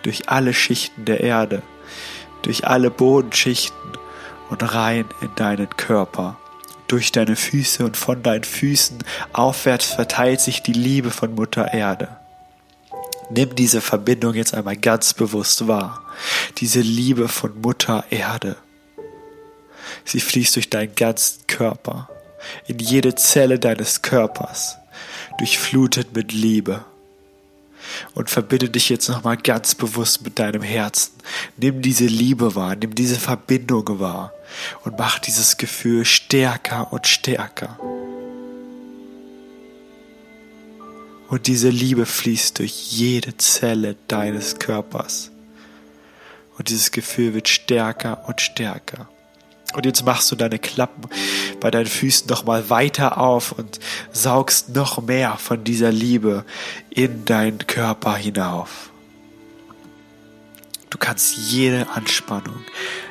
durch 0.02 0.28
alle 0.28 0.54
Schichten 0.54 1.04
der 1.04 1.20
Erde, 1.20 1.62
durch 2.42 2.66
alle 2.66 2.90
Bodenschichten 2.90 3.92
und 4.50 4.74
rein 4.74 5.06
in 5.20 5.34
deinen 5.34 5.70
Körper. 5.70 6.38
Durch 6.88 7.10
deine 7.10 7.36
Füße 7.36 7.84
und 7.84 7.96
von 7.96 8.22
deinen 8.22 8.44
Füßen 8.44 8.98
aufwärts 9.32 9.86
verteilt 9.86 10.40
sich 10.40 10.62
die 10.62 10.74
Liebe 10.74 11.10
von 11.10 11.34
Mutter 11.34 11.72
Erde. 11.72 12.08
Nimm 13.30 13.54
diese 13.54 13.80
Verbindung 13.80 14.34
jetzt 14.34 14.52
einmal 14.52 14.76
ganz 14.76 15.14
bewusst 15.14 15.66
wahr. 15.66 16.02
Diese 16.58 16.80
Liebe 16.80 17.28
von 17.28 17.58
Mutter 17.62 18.04
Erde. 18.10 18.56
Sie 20.04 20.20
fließt 20.20 20.56
durch 20.56 20.70
deinen 20.70 20.94
ganzen 20.94 21.46
Körper 21.46 22.08
in 22.66 22.78
jede 22.78 23.14
Zelle 23.14 23.58
deines 23.58 24.02
Körpers, 24.02 24.78
durchflutet 25.38 26.14
mit 26.14 26.32
Liebe. 26.32 26.84
Und 28.14 28.30
verbinde 28.30 28.70
dich 28.70 28.88
jetzt 28.88 29.08
nochmal 29.08 29.36
ganz 29.36 29.74
bewusst 29.74 30.22
mit 30.22 30.38
deinem 30.38 30.62
Herzen. 30.62 31.12
Nimm 31.56 31.82
diese 31.82 32.06
Liebe 32.06 32.54
wahr, 32.54 32.76
nimm 32.76 32.94
diese 32.94 33.16
Verbindung 33.16 33.98
wahr 33.98 34.32
und 34.84 34.98
mach 34.98 35.18
dieses 35.18 35.56
Gefühl 35.56 36.04
stärker 36.04 36.92
und 36.92 37.06
stärker. 37.06 37.78
Und 41.28 41.46
diese 41.46 41.70
Liebe 41.70 42.06
fließt 42.06 42.58
durch 42.58 42.92
jede 42.92 43.36
Zelle 43.38 43.96
deines 44.06 44.58
Körpers. 44.58 45.30
Und 46.58 46.68
dieses 46.68 46.90
Gefühl 46.92 47.34
wird 47.34 47.48
stärker 47.48 48.28
und 48.28 48.40
stärker. 48.40 49.08
Und 49.74 49.86
jetzt 49.86 50.04
machst 50.04 50.30
du 50.30 50.36
deine 50.36 50.58
Klappen 50.58 51.08
bei 51.60 51.70
deinen 51.70 51.86
Füßen 51.86 52.28
noch 52.28 52.44
mal 52.44 52.70
weiter 52.70 53.18
auf 53.18 53.52
und 53.52 53.78
saugst 54.12 54.74
noch 54.74 55.00
mehr 55.00 55.36
von 55.36 55.64
dieser 55.64 55.92
Liebe 55.92 56.44
in 56.90 57.24
deinen 57.24 57.66
Körper 57.66 58.16
hinauf. 58.16 58.90
Du 60.90 60.98
kannst 60.98 61.36
jede 61.36 61.88
Anspannung, 61.88 62.64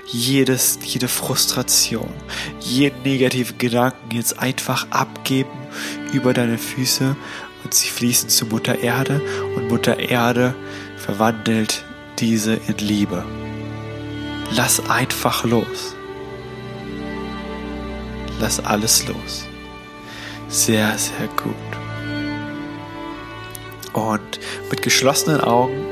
jedes, 0.06 0.78
jede 0.84 1.08
Frustration, 1.08 2.14
jeden 2.60 3.02
negativen 3.02 3.58
Gedanken 3.58 4.12
jetzt 4.16 4.38
einfach 4.38 4.92
abgeben 4.92 5.50
über 6.14 6.34
deine 6.34 6.60
Füße 6.60 7.16
und 7.64 7.74
sie 7.74 7.90
fließen 7.90 8.30
zu 8.30 8.46
Mutter 8.46 8.80
Erde 8.80 9.20
und 9.56 9.70
Mutter 9.70 9.98
Erde 9.98 10.54
verwandelt 10.98 11.84
diese 12.20 12.54
in 12.54 12.78
Liebe. 12.78 13.26
Lass 14.52 14.88
einfach 14.90 15.44
los 15.44 15.96
lass 18.42 18.60
alles 18.60 19.08
los. 19.08 19.46
Sehr, 20.50 20.98
sehr 20.98 21.28
gut. 21.38 21.56
Und 23.94 24.40
mit 24.70 24.82
geschlossenen 24.82 25.42
Augen 25.42 25.86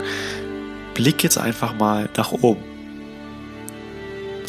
blick 0.94 1.24
jetzt 1.24 1.38
einfach 1.38 1.74
mal 1.76 2.10
nach 2.18 2.32
oben. 2.32 2.64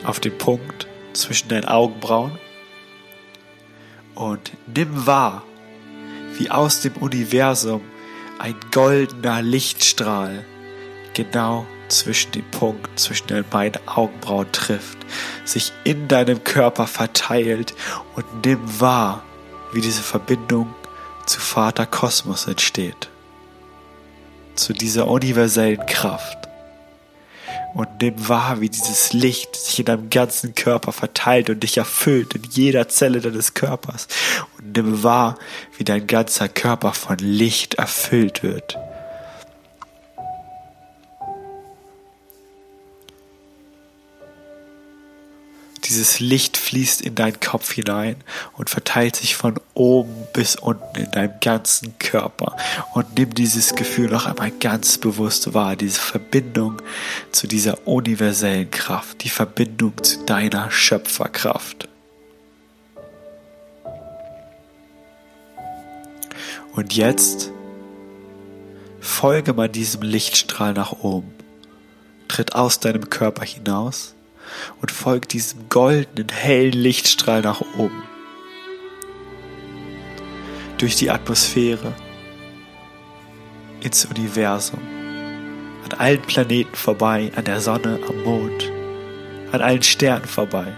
Auf 0.04 0.18
den 0.18 0.36
Punkt 0.36 0.86
zwischen 1.12 1.48
deinen 1.48 1.66
Augenbrauen. 1.66 2.32
Und 4.14 4.52
nimm 4.74 5.06
wahr, 5.06 5.44
wie 6.38 6.50
aus 6.50 6.80
dem 6.80 6.96
Universum 6.96 7.82
ein 8.38 8.54
goldener 8.72 9.42
Lichtstrahl 9.42 10.44
genau 11.14 11.66
zwischen 11.90 12.32
dem 12.32 12.50
Punkt, 12.50 12.98
zwischen 12.98 13.26
den 13.26 13.44
beiden 13.44 13.86
Augenbrauen 13.86 14.50
trifft, 14.52 14.98
sich 15.44 15.72
in 15.84 16.08
deinem 16.08 16.42
Körper 16.44 16.86
verteilt 16.86 17.74
und 18.14 18.24
nimm 18.44 18.60
wahr, 18.80 19.22
wie 19.72 19.80
diese 19.80 20.02
Verbindung 20.02 20.74
zu 21.26 21.40
Vater 21.40 21.86
Kosmos 21.86 22.46
entsteht, 22.46 23.08
zu 24.54 24.72
dieser 24.72 25.06
universellen 25.06 25.84
Kraft. 25.86 26.38
Und 27.72 27.88
nimm 28.02 28.28
wahr, 28.28 28.60
wie 28.60 28.68
dieses 28.68 29.12
Licht 29.12 29.54
sich 29.54 29.78
in 29.78 29.84
deinem 29.84 30.10
ganzen 30.10 30.56
Körper 30.56 30.90
verteilt 30.90 31.50
und 31.50 31.62
dich 31.62 31.78
erfüllt 31.78 32.34
in 32.34 32.42
jeder 32.50 32.88
Zelle 32.88 33.20
deines 33.20 33.54
Körpers. 33.54 34.08
Und 34.58 34.76
nimm 34.76 35.04
wahr, 35.04 35.38
wie 35.78 35.84
dein 35.84 36.08
ganzer 36.08 36.48
Körper 36.48 36.92
von 36.92 37.18
Licht 37.18 37.74
erfüllt 37.74 38.42
wird. 38.42 38.76
Dieses 45.90 46.20
Licht 46.20 46.56
fließt 46.56 47.00
in 47.00 47.16
deinen 47.16 47.40
Kopf 47.40 47.72
hinein 47.72 48.14
und 48.56 48.70
verteilt 48.70 49.16
sich 49.16 49.34
von 49.34 49.56
oben 49.74 50.14
bis 50.32 50.54
unten 50.54 50.96
in 50.96 51.10
deinem 51.10 51.34
ganzen 51.40 51.98
Körper. 51.98 52.56
Und 52.94 53.18
nimm 53.18 53.34
dieses 53.34 53.74
Gefühl 53.74 54.08
noch 54.08 54.26
einmal 54.26 54.52
ganz 54.52 54.98
bewusst 54.98 55.52
wahr, 55.52 55.74
diese 55.74 56.00
Verbindung 56.00 56.80
zu 57.32 57.48
dieser 57.48 57.88
universellen 57.88 58.70
Kraft, 58.70 59.24
die 59.24 59.30
Verbindung 59.30 59.92
zu 60.00 60.24
deiner 60.26 60.70
Schöpferkraft. 60.70 61.88
Und 66.72 66.94
jetzt 66.94 67.50
folge 69.00 69.54
mal 69.54 69.68
diesem 69.68 70.02
Lichtstrahl 70.02 70.72
nach 70.72 70.92
oben. 70.92 71.34
Tritt 72.28 72.54
aus 72.54 72.78
deinem 72.78 73.10
Körper 73.10 73.44
hinaus 73.44 74.14
und 74.80 74.90
folgt 74.90 75.32
diesem 75.32 75.68
goldenen, 75.68 76.28
hellen 76.28 76.72
Lichtstrahl 76.72 77.42
nach 77.42 77.60
oben. 77.76 78.02
Durch 80.78 80.96
die 80.96 81.10
Atmosphäre 81.10 81.92
ins 83.80 84.04
Universum, 84.04 84.80
an 85.84 85.98
allen 85.98 86.22
Planeten 86.22 86.74
vorbei, 86.74 87.30
an 87.36 87.44
der 87.44 87.60
Sonne, 87.60 88.00
am 88.08 88.22
Mond, 88.22 88.70
an 89.52 89.60
allen 89.60 89.82
Sternen 89.82 90.26
vorbei. 90.26 90.72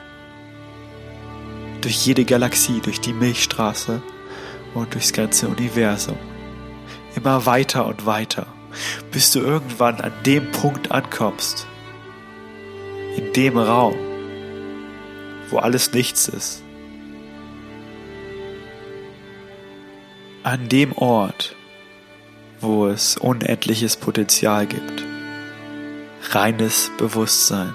Durch 1.81 2.07
jede 2.07 2.25
Galaxie, 2.25 2.81
durch 2.81 3.01
die 3.01 3.13
Milchstraße 3.13 4.03
und 4.75 4.95
durchs 4.95 5.13
ganze 5.13 5.49
Universum. 5.49 6.17
Immer 7.15 7.45
weiter 7.45 7.87
und 7.87 8.07
weiter, 8.07 8.47
bis 9.11 9.33
du 9.33 9.41
irgendwann 9.41 10.01
an 10.01 10.13
dem 10.25 10.51
Punkt 10.51 10.91
ankommst, 10.91 11.67
in 13.23 13.33
dem 13.35 13.59
Raum, 13.59 13.95
wo 15.51 15.59
alles 15.59 15.93
nichts 15.93 16.29
ist. 16.29 16.63
An 20.43 20.69
dem 20.69 20.93
Ort, 20.93 21.55
wo 22.61 22.89
es 22.89 23.17
unendliches 23.17 23.97
Potenzial 23.97 24.67
gibt. 24.67 25.05
Reines 26.31 26.91
Bewusstsein. 26.99 27.75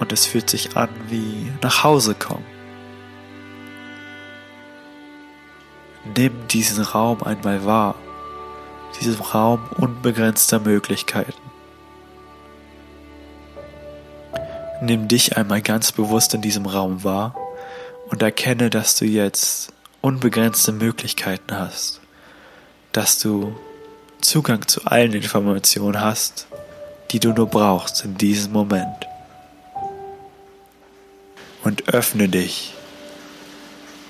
Und 0.00 0.12
es 0.12 0.26
fühlt 0.26 0.50
sich 0.50 0.76
an 0.76 0.88
wie 1.08 1.52
nach 1.62 1.84
Hause 1.84 2.14
kommen. 2.14 2.44
Nimm 6.16 6.48
diesen 6.48 6.84
Raum 6.84 7.22
einmal 7.22 7.64
wahr, 7.64 7.94
diesen 9.00 9.20
Raum 9.20 9.60
unbegrenzter 9.78 10.58
Möglichkeiten. 10.58 11.53
Nimm 14.86 15.08
dich 15.08 15.38
einmal 15.38 15.62
ganz 15.62 15.92
bewusst 15.92 16.34
in 16.34 16.42
diesem 16.42 16.66
Raum 16.66 17.04
wahr 17.04 17.34
und 18.10 18.20
erkenne, 18.20 18.68
dass 18.68 18.96
du 18.96 19.06
jetzt 19.06 19.72
unbegrenzte 20.02 20.72
Möglichkeiten 20.72 21.58
hast, 21.58 22.02
dass 22.92 23.18
du 23.18 23.56
Zugang 24.20 24.68
zu 24.68 24.84
allen 24.84 25.14
Informationen 25.14 26.02
hast, 26.02 26.48
die 27.12 27.18
du 27.18 27.32
nur 27.32 27.46
brauchst 27.46 28.04
in 28.04 28.18
diesem 28.18 28.52
Moment. 28.52 29.08
Und 31.62 31.88
öffne 31.88 32.28
dich 32.28 32.74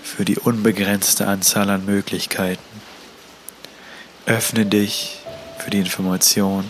für 0.03 0.25
die 0.25 0.41
unbegrenzte 0.41 1.29
Anzahl 1.29 1.71
an 1.71 1.85
Möglichkeiten. 1.85 2.81
Öffne 4.27 4.67
dich 4.67 5.21
für 5.57 5.71
die 5.71 5.79
Information, 5.79 6.65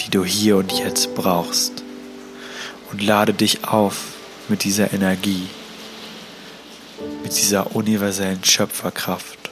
die 0.00 0.10
du 0.10 0.24
hier 0.24 0.56
und 0.56 0.72
jetzt 0.72 1.14
brauchst 1.14 1.84
und 2.90 3.02
lade 3.02 3.32
dich 3.32 3.64
auf 3.64 3.96
mit 4.48 4.64
dieser 4.64 4.92
Energie, 4.92 5.48
mit 7.22 7.36
dieser 7.36 7.74
universellen 7.74 8.42
Schöpferkraft 8.44 9.50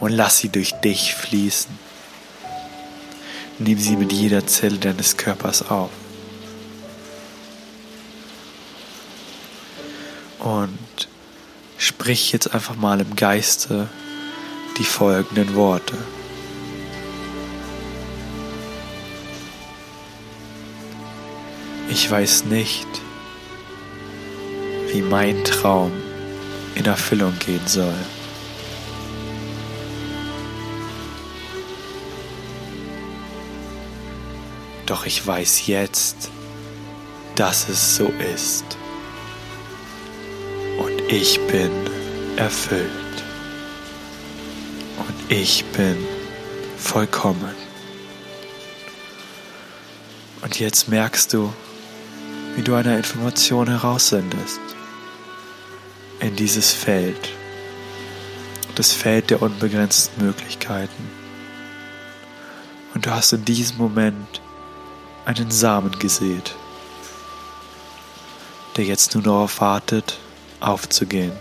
und 0.00 0.12
lass 0.12 0.38
sie 0.38 0.48
durch 0.48 0.72
dich 0.72 1.14
fließen. 1.14 1.86
Nimm 3.58 3.78
sie 3.78 3.96
mit 3.96 4.12
jeder 4.12 4.46
Zelle 4.46 4.76
deines 4.76 5.16
Körpers 5.16 5.70
auf. 5.70 5.90
Und 10.38 11.08
sprich 11.78 12.32
jetzt 12.32 12.52
einfach 12.54 12.76
mal 12.76 13.00
im 13.00 13.16
Geiste 13.16 13.88
die 14.78 14.84
folgenden 14.84 15.54
Worte. 15.54 15.96
Ich 21.88 22.10
weiß 22.10 22.44
nicht, 22.44 22.86
wie 24.92 25.02
mein 25.02 25.44
Traum 25.44 25.92
in 26.74 26.84
Erfüllung 26.84 27.38
gehen 27.38 27.66
soll. 27.66 27.94
Doch 34.86 35.04
ich 35.04 35.26
weiß 35.26 35.66
jetzt, 35.66 36.30
dass 37.34 37.68
es 37.68 37.96
so 37.96 38.12
ist. 38.34 38.64
Und 40.78 41.00
ich 41.08 41.40
bin 41.46 41.70
erfüllt. 42.36 42.90
Und 44.98 45.32
ich 45.32 45.64
bin 45.66 45.96
vollkommen. 46.76 47.54
Und 50.42 50.60
jetzt 50.60 50.88
merkst 50.88 51.32
du, 51.32 51.52
wie 52.56 52.62
du 52.62 52.74
eine 52.74 52.96
Information 52.96 53.68
heraussendest 53.68 54.58
in 56.20 56.34
dieses 56.36 56.72
Feld, 56.72 57.28
das 58.74 58.92
Feld 58.92 59.28
der 59.28 59.42
unbegrenzten 59.42 60.24
Möglichkeiten. 60.24 61.10
Und 62.94 63.04
du 63.04 63.10
hast 63.10 63.34
in 63.34 63.44
diesem 63.44 63.76
Moment 63.76 64.40
einen 65.26 65.50
Samen 65.50 65.98
gesät, 65.98 66.54
der 68.76 68.86
jetzt 68.86 69.14
nur 69.14 69.22
darauf 69.22 69.60
wartet, 69.60 70.18
aufzugehen. 70.60 71.32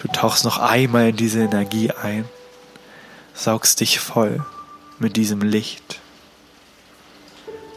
Du 0.00 0.08
tauchst 0.08 0.44
noch 0.44 0.58
einmal 0.58 1.10
in 1.10 1.16
diese 1.16 1.42
Energie 1.42 1.92
ein, 1.92 2.24
saugst 3.34 3.78
dich 3.78 4.00
voll 4.00 4.44
mit 4.98 5.16
diesem 5.16 5.42
Licht 5.42 5.99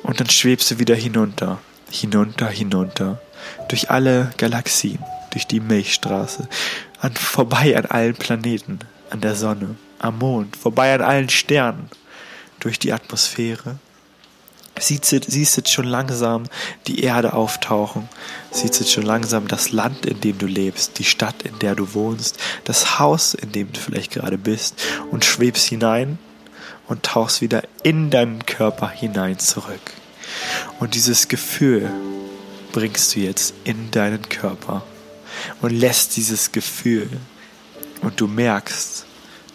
und 0.04 0.20
dann 0.20 0.30
schwebst 0.30 0.70
du 0.72 0.80
wieder 0.80 0.96
hinunter, 0.96 1.60
hinunter, 1.89 2.48
hinunter, 2.48 3.22
durch 3.70 3.89
alle 3.89 4.32
Galaxien, 4.38 5.00
durch 5.32 5.48
die 5.48 5.60
Milchstraße, 5.60 6.48
an, 7.00 7.13
vorbei 7.16 7.76
an 7.78 7.86
allen 7.86 8.16
Planeten, 8.16 8.80
an 9.10 9.22
der 9.22 9.36
Sonne, 9.36 9.76
am 10.00 10.20
Mond, 10.20 10.56
vorbei 10.56 10.94
an 10.94 11.02
allen 11.02 11.30
Sternen, 11.30 11.89
durch 12.60 12.80
die 12.80 12.94
Atmosphäre. 12.94 13.78
Siehst, 14.80 15.06
siehst 15.06 15.58
jetzt 15.58 15.72
schon 15.72 15.86
langsam 15.86 16.44
die 16.88 17.04
Erde 17.04 17.34
auftauchen, 17.34 18.10
siehst 18.52 18.80
jetzt 18.80 18.92
schon 18.92 19.04
langsam 19.04 19.48
das 19.48 19.72
Land, 19.72 20.06
in 20.06 20.20
dem 20.20 20.39
du 20.39 20.48
lebst, 20.48 20.98
die 20.98 21.04
Stadt, 21.04 21.44
in 21.44 21.60
der 21.60 21.76
du 21.76 21.94
wohnst, 21.94 22.39
das 22.63 22.98
Haus, 22.98 23.36
in 23.36 23.52
dem 23.52 23.72
du 23.72 23.80
vielleicht 23.80 24.12
gerade 24.12 24.38
bist. 24.38 24.82
Und 25.12 25.26
schwebst 25.26 25.68
hinein 25.68 26.18
und 26.93 27.01
tauchst 27.01 27.41
wieder 27.41 27.63
in 27.82 28.12
deinen 28.12 28.45
Körper 28.45 28.88
hinein 28.88 29.39
zurück. 29.39 29.82
Und 30.79 30.93
dieses 30.93 31.27
Gefühl 31.27 31.89
bringst 32.71 33.15
du 33.15 33.19
jetzt 33.19 33.56
in 33.63 33.89
deinen 33.89 34.21
Körper 34.29 34.84
und 35.63 35.71
lässt 35.71 36.15
dieses 36.17 36.51
Gefühl 36.51 37.10
und 38.03 38.21
du 38.21 38.27
merkst, 38.27 39.06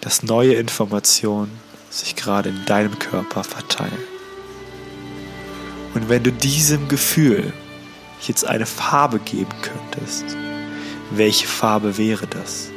dass 0.00 0.24
neue 0.24 0.54
Informationen 0.54 1.60
sich 1.90 2.16
gerade 2.16 2.48
in 2.48 2.64
deinem 2.66 2.98
Körper 2.98 3.44
verteilen. 3.44 4.02
Und 5.94 6.08
wenn 6.08 6.24
du 6.24 6.32
diesem 6.32 6.88
Gefühl 6.88 7.52
jetzt 8.26 8.44
eine 8.44 8.66
Farbe 8.66 9.20
geben 9.20 9.54
könntest, 9.62 10.24
welche 11.12 11.46
Farbe 11.46 11.98
wäre 11.98 12.26
das? 12.26 12.70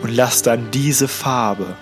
Und 0.00 0.14
lass 0.14 0.42
dann 0.42 0.70
diese 0.70 1.08
Farbe 1.08 1.76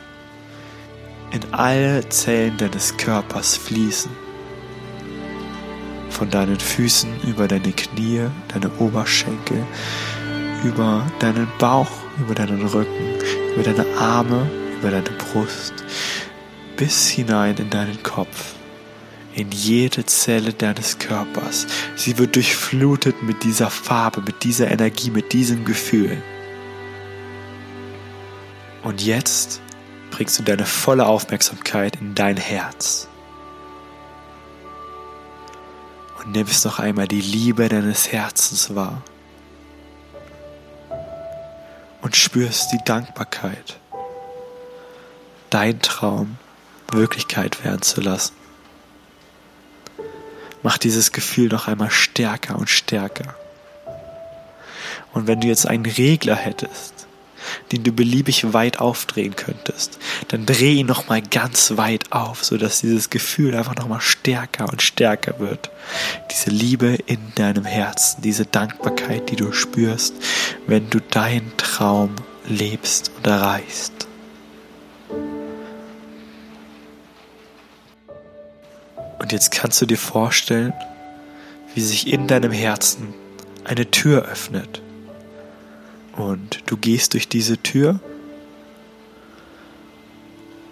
in 1.33 1.41
alle 1.53 2.09
Zellen 2.09 2.57
deines 2.57 2.97
Körpers 2.97 3.57
fließen 3.57 4.11
von 6.11 6.31
deinen 6.31 6.59
Füßen 6.59 7.11
über 7.29 7.47
deine 7.47 7.73
Knie, 7.73 8.23
deine 8.49 8.71
Oberschenkel, 8.79 9.65
über 10.65 11.07
deinen 11.21 11.47
Bauch, 11.59 11.91
über 12.19 12.35
deinen 12.35 12.67
Rücken, 12.67 13.15
über 13.55 13.63
deine 13.63 13.87
Arme, 13.99 14.51
über 14.81 14.91
deine 14.91 15.11
Brust, 15.11 15.75
bis 16.77 17.09
hinein 17.09 17.57
in 17.59 17.71
deinen 17.71 18.03
Kopf, 18.03 18.55
in 19.35 19.51
jede 19.53 20.07
Zelle 20.07 20.53
deines 20.53 20.99
Körpers. 20.99 21.67
Sie 21.95 22.19
wird 22.19 22.35
durchflutet 22.35 23.23
mit 23.23 23.45
dieser 23.45 23.71
Farbe, 23.71 24.23
mit 24.23 24.43
dieser 24.43 24.71
Energie, 24.71 25.11
mit 25.11 25.33
diesem 25.33 25.65
Gefühl. 25.65 26.21
Und 28.83 29.03
jetzt 29.05 29.61
bringst 30.11 30.39
du 30.39 30.43
deine 30.43 30.67
volle 30.67 31.07
Aufmerksamkeit 31.07 31.97
in 32.01 32.15
dein 32.15 32.37
Herz. 32.37 33.09
und 36.29 36.33
nimmst 36.33 36.67
noch 36.67 36.79
einmal 36.79 37.09
die 37.09 37.23
Liebe 37.23 37.69
deines 37.71 38.13
Herzens 38.13 38.75
wahr 38.75 39.03
und 42.03 42.17
spürst 42.17 42.71
die 42.73 42.85
Dankbarkeit, 42.85 43.79
dein 45.49 45.81
Traum 45.81 46.37
Wirklichkeit 46.91 47.65
werden 47.65 47.81
zu 47.81 48.03
lassen. 48.03 48.35
Mach 50.63 50.77
dieses 50.77 51.13
Gefühl 51.13 51.49
noch 51.49 51.67
einmal 51.67 51.91
stärker 51.91 52.57
und 52.57 52.69
stärker. 52.69 53.35
Und 55.13 55.27
wenn 55.27 55.41
du 55.41 55.47
jetzt 55.47 55.67
einen 55.67 55.87
Regler 55.87 56.37
hättest, 56.37 56.98
den 57.73 57.85
du 57.85 57.93
beliebig 57.93 58.53
weit 58.53 58.81
aufdrehen 58.81 59.37
könntest, 59.37 59.99
dann 60.29 60.47
dreh 60.47 60.75
ihn 60.75 60.87
nochmal 60.87 61.23
ganz 61.23 61.77
weit 61.77 62.13
auf, 62.13 62.45
sodass 62.45 62.81
dieses 62.81 63.11
Gefühl 63.11 63.55
einfach 63.55 63.77
nochmal 63.77 64.01
stärker 64.01 64.69
und 64.69 64.83
stärker 64.83 65.39
wird. 65.39 65.71
Diese 66.31 66.51
Liebe 66.51 66.99
in 67.07 67.19
deinem 67.35 67.65
Herzen, 67.65 68.23
diese 68.23 68.47
Dankbarkeit, 68.47 69.31
die 69.31 69.37
du 69.37 69.53
spürst, 69.53 70.15
wenn 70.67 70.91
du 70.91 71.01
deinen 71.01 71.53
Traum 71.57 72.15
lebst 72.47 73.11
und 73.17 73.27
erreichst. 73.27 73.93
Und 79.19 79.33
jetzt 79.33 79.51
kannst 79.51 79.81
du 79.83 79.87
dir 79.87 79.99
vorstellen, 79.99 80.73
wie 81.75 81.81
sich 81.81 82.07
in 82.07 82.27
deinem 82.27 82.53
Herzen 82.53 83.13
eine 83.65 83.91
Tür 83.91 84.25
öffnet 84.25 84.83
und 86.19 86.65
du 86.67 86.77
gehst 86.77 87.15
durch 87.15 87.29
diese 87.29 87.59
Tür 87.59 88.01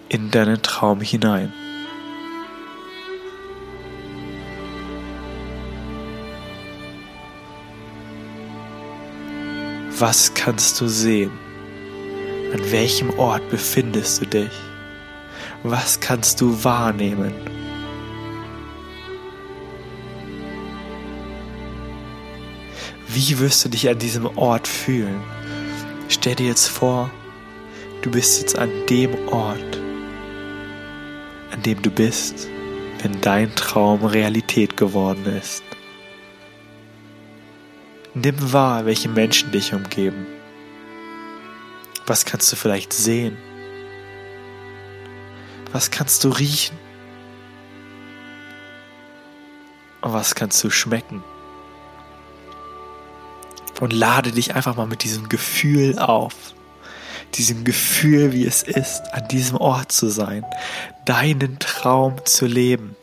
in 0.09 0.29
deinen 0.29 0.61
Traum 0.61 0.99
hinein. 0.99 1.53
Was 9.97 10.33
kannst 10.33 10.81
du 10.81 10.87
sehen? 10.89 11.31
An 12.53 12.71
welchem 12.71 13.17
Ort 13.17 13.49
befindest 13.49 14.21
du 14.21 14.25
dich? 14.25 14.51
Was 15.63 16.01
kannst 16.01 16.41
du 16.41 16.61
wahrnehmen? 16.61 17.33
Wie 23.07 23.39
wirst 23.39 23.63
du 23.63 23.69
dich 23.69 23.87
an 23.87 23.97
diesem 23.97 24.25
Ort 24.37 24.67
fühlen? 24.67 25.36
Stell 26.09 26.35
dir 26.35 26.47
jetzt 26.47 26.67
vor, 26.67 27.09
du 28.01 28.11
bist 28.11 28.39
jetzt 28.39 28.57
an 28.57 28.71
dem 28.89 29.13
Ort, 29.27 29.77
an 31.51 31.61
dem 31.65 31.81
du 31.81 31.91
bist, 31.91 32.47
wenn 33.01 33.19
dein 33.19 33.53
Traum 33.55 34.05
Realität 34.05 34.77
geworden 34.77 35.25
ist. 35.25 35.63
Nimm 38.13 38.53
wahr, 38.53 38.85
welche 38.85 39.09
Menschen 39.09 39.51
dich 39.51 39.73
umgeben. 39.73 40.25
Was 42.05 42.23
kannst 42.23 42.51
du 42.51 42.55
vielleicht 42.55 42.93
sehen? 42.93 43.37
Was 45.73 45.91
kannst 45.91 46.23
du 46.23 46.29
riechen? 46.29 46.77
Und 50.01 50.13
was 50.13 50.35
kannst 50.35 50.63
du 50.63 50.69
schmecken? 50.69 51.21
Und 53.79 53.93
lade 53.93 54.31
dich 54.31 54.55
einfach 54.55 54.75
mal 54.75 54.87
mit 54.87 55.03
diesem 55.03 55.29
Gefühl 55.29 55.99
auf. 55.99 56.33
Diesem 57.35 57.63
Gefühl, 57.63 58.33
wie 58.33 58.45
es 58.45 58.63
ist, 58.63 59.13
an 59.13 59.27
diesem 59.27 59.57
Ort 59.57 59.91
zu 59.91 60.09
sein, 60.09 60.45
deinen 61.05 61.59
Traum 61.59 62.25
zu 62.25 62.45
leben. 62.45 62.95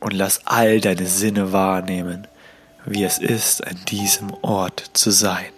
und 0.00 0.12
lass 0.12 0.46
all 0.46 0.80
deine 0.80 1.06
Sinne 1.06 1.52
wahrnehmen, 1.52 2.26
wie 2.84 3.04
es 3.04 3.18
ist, 3.18 3.64
an 3.64 3.78
diesem 3.88 4.32
Ort 4.42 4.90
zu 4.94 5.10
sein. 5.10 5.52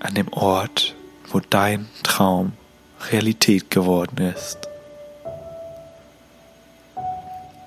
An 0.00 0.14
dem 0.14 0.32
Ort, 0.32 0.94
wo 1.28 1.40
dein 1.40 1.88
Traum 2.02 2.52
Realität 3.10 3.70
geworden 3.70 4.18
ist. 4.18 4.65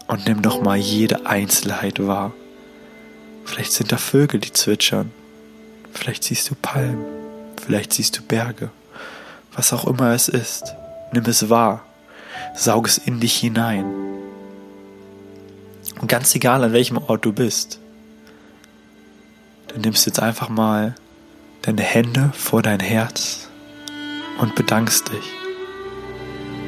Und 0.10 0.28
nimm 0.28 0.41
doch 0.41 0.62
mal 0.62 0.76
jede 0.76 1.26
Einzelheit 1.26 2.06
wahr. 2.06 2.34
Vielleicht 3.45 3.72
sind 3.72 3.93
da 3.93 3.98
Vögel, 3.98 4.41
die 4.41 4.52
zwitschern. 4.52 5.12
Vielleicht 5.93 6.26
siehst 6.26 6.50
du 6.50 6.56
Palmen. 6.56 7.06
Vielleicht 7.63 7.93
siehst 7.93 8.17
du 8.17 8.24
Berge. 8.24 8.69
Was 9.56 9.72
auch 9.72 9.88
immer 9.88 10.12
es 10.13 10.28
ist, 10.28 10.76
nimm 11.13 11.24
es 11.26 11.50
wahr 11.50 11.86
Saug 12.54 12.88
es 12.88 12.98
in 12.98 13.19
dich 13.19 13.38
hinein. 13.38 13.86
Und 16.00 16.08
ganz 16.08 16.34
egal, 16.36 16.63
an 16.63 16.74
welchem 16.74 16.98
Ort 16.98 17.26
du 17.26 17.34
bist, 17.34 17.80
du 19.67 19.80
nimmst 19.80 20.06
jetzt 20.06 20.19
einfach 20.19 20.50
mal 20.50 20.95
deine 21.62 21.84
Hände 21.84 22.32
vor 22.34 22.62
dein 22.62 22.80
Herz 22.80 23.48
und 24.39 24.56
bedankst 24.56 25.12
dich. 25.12 25.34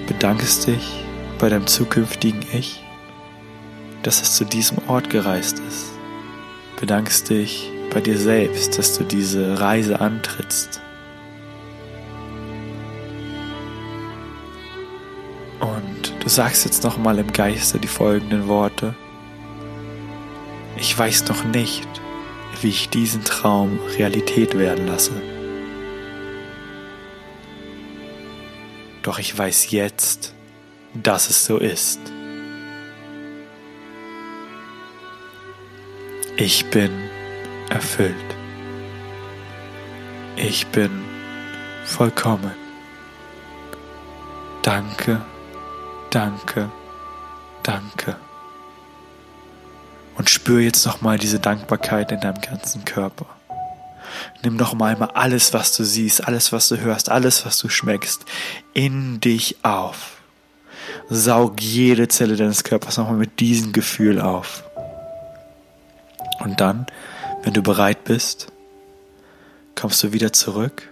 Bedankst 0.07 0.67
dich 0.67 1.05
bei 1.39 1.49
deinem 1.49 1.67
zukünftigen 1.67 2.45
Ich, 2.53 2.83
dass 4.03 4.21
es 4.21 4.35
zu 4.35 4.45
diesem 4.45 4.77
Ort 4.87 5.09
gereist 5.09 5.59
ist. 5.59 5.91
Bedankst 6.79 7.29
dich 7.29 7.71
bei 7.93 8.01
dir 8.01 8.17
selbst, 8.17 8.77
dass 8.77 8.97
du 8.97 9.03
diese 9.03 9.59
Reise 9.59 9.99
antrittst. 9.99 10.81
Du 16.21 16.29
sagst 16.29 16.65
jetzt 16.65 16.83
nochmal 16.83 17.17
im 17.17 17.33
Geiste 17.33 17.79
die 17.79 17.87
folgenden 17.87 18.47
Worte. 18.47 18.93
Ich 20.77 20.97
weiß 20.97 21.27
noch 21.29 21.43
nicht, 21.45 21.87
wie 22.61 22.69
ich 22.69 22.89
diesen 22.89 23.23
Traum 23.23 23.79
Realität 23.97 24.55
werden 24.55 24.85
lasse. 24.85 25.13
Doch 29.01 29.17
ich 29.17 29.35
weiß 29.35 29.71
jetzt, 29.71 30.35
dass 30.93 31.31
es 31.31 31.43
so 31.43 31.57
ist. 31.57 31.99
Ich 36.41 36.65
bin 36.71 36.91
erfüllt. 37.69 38.15
Ich 40.35 40.65
bin 40.67 40.91
vollkommen. 41.85 42.55
Danke 44.63 45.21
danke, 46.11 46.69
danke. 47.63 48.15
Und 50.17 50.29
spür 50.29 50.59
jetzt 50.59 50.85
nochmal 50.85 51.17
diese 51.17 51.39
Dankbarkeit 51.39 52.11
in 52.11 52.19
deinem 52.19 52.41
ganzen 52.41 52.85
Körper. 52.85 53.25
Nimm 54.43 54.57
doch 54.57 54.73
mal 54.73 54.93
einmal 54.93 55.11
alles, 55.11 55.53
was 55.53 55.75
du 55.75 55.83
siehst, 55.83 56.27
alles, 56.27 56.51
was 56.51 56.67
du 56.67 56.79
hörst, 56.79 57.09
alles, 57.09 57.45
was 57.45 57.57
du 57.57 57.69
schmeckst, 57.69 58.25
in 58.73 59.19
dich 59.19 59.63
auf. 59.63 60.17
Saug 61.09 61.61
jede 61.61 62.07
Zelle 62.07 62.35
deines 62.35 62.63
Körpers 62.63 62.97
nochmal 62.97 63.15
mit 63.15 63.39
diesem 63.39 63.71
Gefühl 63.71 64.19
auf. 64.19 64.63
Und 66.43 66.59
dann, 66.61 66.85
wenn 67.43 67.53
du 67.53 67.61
bereit 67.61 68.03
bist, 68.03 68.51
kommst 69.75 70.03
du 70.03 70.11
wieder 70.13 70.33
zurück 70.33 70.89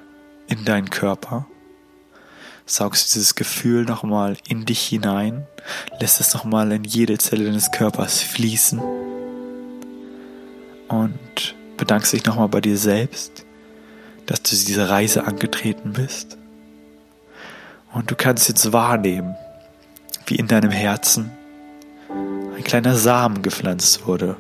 in 0.47 0.65
deinen 0.65 0.89
Körper 0.89 1.45
saugst 2.71 3.15
dieses 3.15 3.35
Gefühl 3.35 3.83
nochmal 3.83 4.38
in 4.47 4.65
dich 4.65 4.81
hinein, 4.81 5.45
lässt 5.99 6.19
es 6.19 6.33
nochmal 6.33 6.71
in 6.71 6.83
jede 6.83 7.17
Zelle 7.17 7.45
deines 7.45 7.71
Körpers 7.71 8.21
fließen 8.21 8.79
und 10.88 11.55
bedankst 11.77 12.13
dich 12.13 12.25
nochmal 12.25 12.49
bei 12.49 12.62
dir 12.62 12.77
selbst, 12.77 13.45
dass 14.25 14.43
du 14.43 14.51
diese 14.51 14.89
Reise 14.89 15.25
angetreten 15.25 15.93
bist. 15.93 16.38
Und 17.91 18.12
du 18.12 18.15
kannst 18.15 18.47
jetzt 18.47 18.71
wahrnehmen, 18.71 19.35
wie 20.27 20.35
in 20.35 20.47
deinem 20.47 20.71
Herzen 20.71 21.31
ein 22.55 22.63
kleiner 22.63 22.95
Samen 22.95 23.41
gepflanzt 23.41 24.05
wurde, 24.05 24.35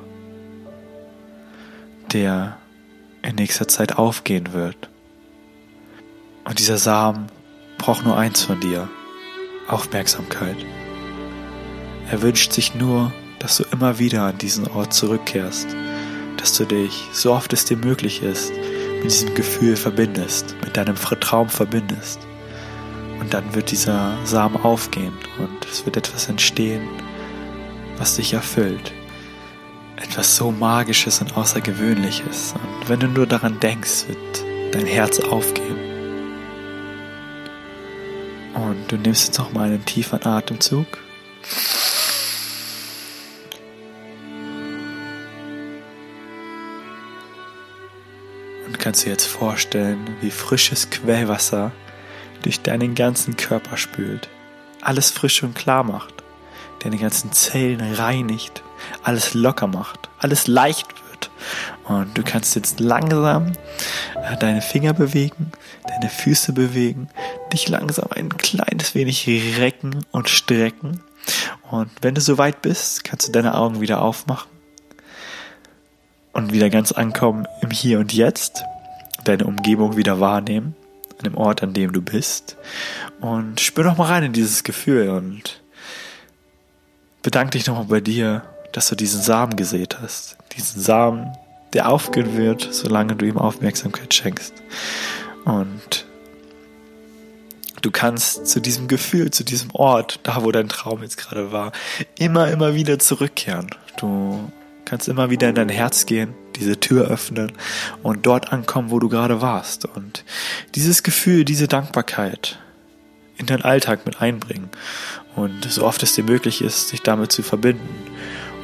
der 2.13 2.57
in 3.21 3.35
nächster 3.35 3.67
Zeit 3.67 3.97
aufgehen 3.97 4.53
wird. 4.53 4.89
Und 6.45 6.59
dieser 6.59 6.77
Samen 6.77 7.27
braucht 7.77 8.05
nur 8.05 8.17
eins 8.17 8.43
von 8.43 8.59
dir, 8.59 8.89
Aufmerksamkeit. 9.67 10.57
Er 12.09 12.21
wünscht 12.21 12.53
sich 12.53 12.75
nur, 12.75 13.13
dass 13.39 13.57
du 13.57 13.63
immer 13.71 13.99
wieder 13.99 14.23
an 14.23 14.37
diesen 14.37 14.67
Ort 14.67 14.93
zurückkehrst, 14.93 15.67
dass 16.37 16.57
du 16.57 16.65
dich, 16.65 17.07
so 17.13 17.33
oft 17.33 17.53
es 17.53 17.65
dir 17.65 17.77
möglich 17.77 18.23
ist, 18.23 18.51
mit 18.51 19.05
diesem 19.05 19.33
Gefühl 19.35 19.75
verbindest, 19.75 20.55
mit 20.63 20.75
deinem 20.75 20.95
Traum 20.95 21.49
verbindest. 21.49 22.19
Und 23.19 23.33
dann 23.33 23.53
wird 23.53 23.71
dieser 23.71 24.17
Samen 24.25 24.57
aufgehen 24.57 25.13
und 25.37 25.65
es 25.65 25.85
wird 25.85 25.97
etwas 25.97 26.29
entstehen, 26.29 26.81
was 27.97 28.15
dich 28.15 28.33
erfüllt. 28.33 28.93
Etwas 30.01 30.37
so 30.37 30.51
Magisches 30.51 31.19
und 31.19 31.35
Außergewöhnliches. 31.35 32.53
Und 32.53 32.89
wenn 32.89 33.01
du 33.01 33.07
nur 33.07 33.27
daran 33.27 33.59
denkst, 33.59 34.07
wird 34.07 34.73
dein 34.73 34.85
Herz 34.85 35.19
aufgehen. 35.19 35.77
Und 38.53 38.89
du 38.89 38.95
nimmst 38.97 39.27
jetzt 39.27 39.37
noch 39.37 39.51
mal 39.51 39.67
einen 39.67 39.83
tiefen 39.83 40.25
Atemzug. 40.25 40.87
Und 48.65 48.79
kannst 48.79 49.05
dir 49.05 49.09
jetzt 49.09 49.27
vorstellen, 49.27 50.15
wie 50.21 50.31
frisches 50.31 50.89
Quellwasser 50.89 51.73
durch 52.41 52.61
deinen 52.61 52.95
ganzen 52.95 53.35
Körper 53.35 53.75
spült, 53.75 54.29
alles 54.81 55.11
frisch 55.11 55.43
und 55.43 55.55
klar 55.55 55.83
macht, 55.83 56.13
deine 56.79 56.97
ganzen 56.97 57.33
Zellen 57.33 57.81
reinigt, 57.81 58.63
alles 59.03 59.33
locker 59.33 59.67
macht, 59.67 60.09
alles 60.19 60.47
leicht 60.47 60.87
wird. 61.09 61.31
Und 61.85 62.17
du 62.17 62.23
kannst 62.23 62.55
jetzt 62.55 62.79
langsam 62.79 63.53
äh, 64.23 64.37
deine 64.37 64.61
Finger 64.61 64.93
bewegen, 64.93 65.51
deine 65.87 66.09
Füße 66.09 66.53
bewegen, 66.53 67.09
dich 67.51 67.67
langsam 67.67 68.09
ein 68.11 68.29
kleines 68.37 68.95
wenig 68.95 69.27
recken 69.57 70.05
und 70.11 70.29
strecken. 70.29 71.01
Und 71.69 71.89
wenn 72.01 72.15
du 72.15 72.21
soweit 72.21 72.61
bist, 72.61 73.03
kannst 73.03 73.27
du 73.27 73.31
deine 73.31 73.55
Augen 73.55 73.81
wieder 73.81 74.01
aufmachen 74.01 74.49
und 76.33 76.53
wieder 76.53 76.69
ganz 76.69 76.91
ankommen 76.91 77.47
im 77.61 77.71
Hier 77.71 77.99
und 77.99 78.13
Jetzt. 78.13 78.63
deine 79.25 79.45
Umgebung 79.45 79.97
wieder 79.97 80.19
wahrnehmen, 80.19 80.75
an 81.17 81.23
dem 81.25 81.35
Ort, 81.37 81.61
an 81.61 81.73
dem 81.73 81.91
du 81.91 82.01
bist. 82.01 82.55
Und 83.19 83.59
spür 83.59 83.83
noch 83.83 83.97
mal 83.97 84.05
rein 84.07 84.23
in 84.23 84.33
dieses 84.33 84.63
Gefühl 84.63 85.09
und 85.09 85.61
bedanke 87.21 87.51
dich 87.51 87.67
nochmal 87.67 87.85
bei 87.85 87.99
dir, 87.99 88.43
dass 88.71 88.89
du 88.89 88.95
diesen 88.95 89.21
Samen 89.21 89.55
gesät 89.55 89.97
hast. 90.01 90.37
Diesen 90.55 90.81
Samen, 90.81 91.37
der 91.73 91.89
aufgehen 91.89 92.37
wird, 92.37 92.67
solange 92.71 93.15
du 93.15 93.25
ihm 93.25 93.37
Aufmerksamkeit 93.37 94.13
schenkst. 94.13 94.53
Und 95.45 96.05
du 97.81 97.91
kannst 97.91 98.47
zu 98.47 98.59
diesem 98.59 98.87
Gefühl, 98.87 99.31
zu 99.31 99.43
diesem 99.43 99.71
Ort, 99.73 100.19
da 100.23 100.43
wo 100.43 100.51
dein 100.51 100.69
Traum 100.69 101.01
jetzt 101.01 101.17
gerade 101.17 101.51
war, 101.51 101.71
immer, 102.17 102.49
immer 102.49 102.75
wieder 102.75 102.99
zurückkehren. 102.99 103.69
Du 103.97 104.51
kannst 104.85 105.07
immer 105.07 105.29
wieder 105.29 105.49
in 105.49 105.55
dein 105.55 105.69
Herz 105.69 106.05
gehen, 106.05 106.33
diese 106.55 106.79
Tür 106.79 107.07
öffnen 107.07 107.51
und 108.01 108.25
dort 108.25 108.51
ankommen, 108.51 108.91
wo 108.91 108.99
du 108.99 109.07
gerade 109.07 109.41
warst. 109.41 109.85
Und 109.85 110.23
dieses 110.75 111.03
Gefühl, 111.03 111.45
diese 111.45 111.67
Dankbarkeit 111.67 112.59
in 113.39 113.45
deinen 113.45 113.63
Alltag 113.63 114.05
mit 114.05 114.21
einbringen. 114.21 114.69
Und 115.35 115.71
so 115.71 115.85
oft 115.85 116.03
es 116.03 116.13
dir 116.13 116.23
möglich 116.23 116.61
ist, 116.61 116.89
sich 116.89 117.01
damit 117.01 117.31
zu 117.31 117.41
verbinden. 117.41 117.87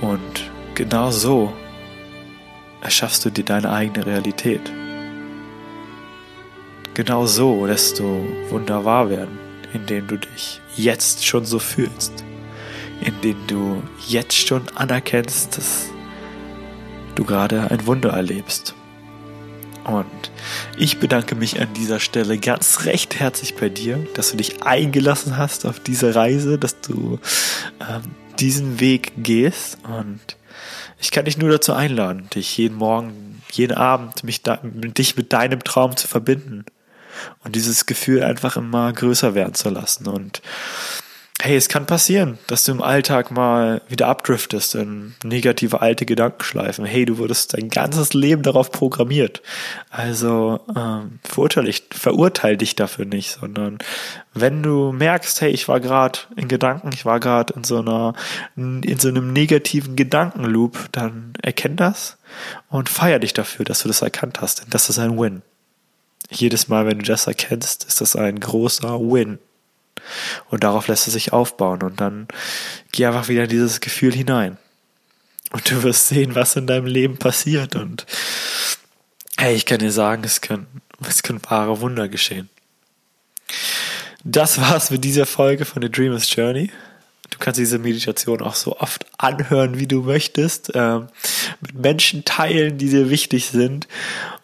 Und 0.01 0.51
genau 0.75 1.11
so 1.11 1.53
erschaffst 2.81 3.25
du 3.25 3.29
dir 3.29 3.43
deine 3.43 3.71
eigene 3.71 4.05
Realität. 4.05 4.71
Genau 6.93 7.25
so 7.25 7.65
lässt 7.65 7.99
du 7.99 8.25
Wunder 8.49 8.85
wahr 8.85 9.09
werden, 9.09 9.37
indem 9.73 10.07
du 10.07 10.17
dich 10.17 10.61
jetzt 10.77 11.25
schon 11.25 11.43
so 11.45 11.59
fühlst, 11.59 12.23
indem 13.01 13.35
du 13.47 13.83
jetzt 14.07 14.35
schon 14.35 14.63
anerkennst, 14.75 15.57
dass 15.57 15.89
du 17.15 17.25
gerade 17.25 17.69
ein 17.69 17.85
Wunder 17.85 18.11
erlebst. 18.11 18.75
Und 19.83 20.31
ich 20.77 20.99
bedanke 20.99 21.35
mich 21.35 21.59
an 21.61 21.73
dieser 21.73 21.99
Stelle 21.99 22.37
ganz 22.37 22.85
recht 22.85 23.19
herzlich 23.19 23.55
bei 23.55 23.69
dir, 23.69 23.99
dass 24.15 24.31
du 24.31 24.37
dich 24.37 24.63
eingelassen 24.63 25.37
hast 25.37 25.65
auf 25.65 25.79
diese 25.79 26.15
Reise, 26.15 26.57
dass 26.57 26.81
du 26.81 27.19
ähm, 27.81 28.01
diesen 28.39 28.79
Weg 28.79 29.13
gehst. 29.17 29.77
Und 29.83 30.37
ich 30.99 31.11
kann 31.11 31.25
dich 31.25 31.37
nur 31.37 31.49
dazu 31.49 31.73
einladen, 31.73 32.29
dich 32.33 32.57
jeden 32.57 32.77
Morgen, 32.77 33.41
jeden 33.51 33.75
Abend, 33.75 34.23
mich 34.23 34.43
da, 34.43 34.59
dich 34.63 35.15
mit 35.17 35.33
deinem 35.33 35.63
Traum 35.63 35.95
zu 35.97 36.07
verbinden 36.07 36.65
und 37.43 37.55
dieses 37.55 37.85
Gefühl 37.85 38.23
einfach 38.23 38.57
immer 38.57 38.91
größer 38.91 39.35
werden 39.35 39.53
zu 39.53 39.69
lassen. 39.69 40.07
Und 40.07 40.41
hey, 41.45 41.55
es 41.55 41.69
kann 41.69 41.85
passieren, 41.85 42.39
dass 42.47 42.63
du 42.63 42.71
im 42.71 42.81
Alltag 42.81 43.29
mal 43.29 43.81
wieder 43.87 44.07
abdriftest 44.07 44.73
in 44.73 45.13
negative 45.23 45.79
alte 45.79 46.07
Gedankenschleifen. 46.07 46.85
Hey, 46.85 47.05
du 47.05 47.19
wurdest 47.19 47.53
dein 47.53 47.69
ganzes 47.69 48.15
Leben 48.15 48.41
darauf 48.41 48.71
programmiert. 48.71 49.43
Also 49.91 50.59
ähm, 50.75 51.19
verurteile, 51.23 51.67
dich, 51.67 51.83
verurteile 51.91 52.57
dich 52.57 52.75
dafür 52.75 53.05
nicht, 53.05 53.37
sondern 53.39 53.77
wenn 54.33 54.63
du 54.63 54.91
merkst, 54.91 55.39
hey, 55.41 55.51
ich 55.51 55.67
war 55.67 55.79
gerade 55.79 56.17
in 56.35 56.47
Gedanken, 56.47 56.89
ich 56.93 57.05
war 57.05 57.19
gerade 57.19 57.53
in 57.53 57.63
so 57.63 57.77
einer, 57.79 58.13
in 58.55 58.97
so 58.97 59.09
einem 59.09 59.31
negativen 59.31 59.95
Gedankenloop, 59.95 60.89
dann 60.93 61.33
erkenn 61.43 61.75
das 61.75 62.17
und 62.69 62.89
feier 62.89 63.19
dich 63.19 63.33
dafür, 63.33 63.65
dass 63.65 63.83
du 63.83 63.87
das 63.87 64.01
erkannt 64.01 64.41
hast. 64.41 64.61
Denn 64.61 64.71
das 64.71 64.89
ist 64.89 64.97
ein 64.97 65.19
Win. 65.19 65.43
Jedes 66.31 66.69
Mal, 66.69 66.87
wenn 66.87 66.97
du 66.97 67.05
das 67.05 67.27
erkennst, 67.27 67.83
ist 67.83 68.01
das 68.01 68.15
ein 68.15 68.39
großer 68.39 68.99
Win. 68.99 69.37
Und 70.49 70.63
darauf 70.63 70.87
lässt 70.87 71.07
es 71.07 71.13
sich 71.13 71.33
aufbauen. 71.33 71.83
Und 71.83 72.01
dann 72.01 72.27
geh 72.91 73.05
einfach 73.05 73.27
wieder 73.27 73.43
in 73.43 73.49
dieses 73.49 73.81
Gefühl 73.81 74.13
hinein. 74.13 74.57
Und 75.51 75.69
du 75.69 75.83
wirst 75.83 76.07
sehen, 76.07 76.35
was 76.35 76.55
in 76.55 76.67
deinem 76.67 76.87
Leben 76.87 77.17
passiert. 77.17 77.75
Und 77.75 78.05
hey, 79.37 79.55
ich 79.55 79.65
kann 79.65 79.79
dir 79.79 79.91
sagen, 79.91 80.23
es 80.23 80.41
können, 80.41 80.81
es 81.07 81.23
können 81.23 81.41
wahre 81.49 81.81
Wunder 81.81 82.09
geschehen. 82.09 82.49
Das 84.23 84.59
war's 84.59 84.89
mit 84.89 85.03
dieser 85.03 85.25
Folge 85.25 85.65
von 85.65 85.81
The 85.81 85.91
Dreamer's 85.91 86.33
Journey. 86.33 86.71
Kannst 87.45 87.59
diese 87.59 87.77
Meditation 87.77 88.41
auch 88.41 88.55
so 88.55 88.79
oft 88.79 89.05
anhören, 89.19 89.77
wie 89.77 89.85
du 89.85 90.01
möchtest, 90.01 90.73
äh, 90.73 91.01
mit 91.61 91.75
Menschen 91.75 92.25
teilen, 92.25 92.79
die 92.79 92.89
dir 92.89 93.11
wichtig 93.11 93.49
sind. 93.49 93.87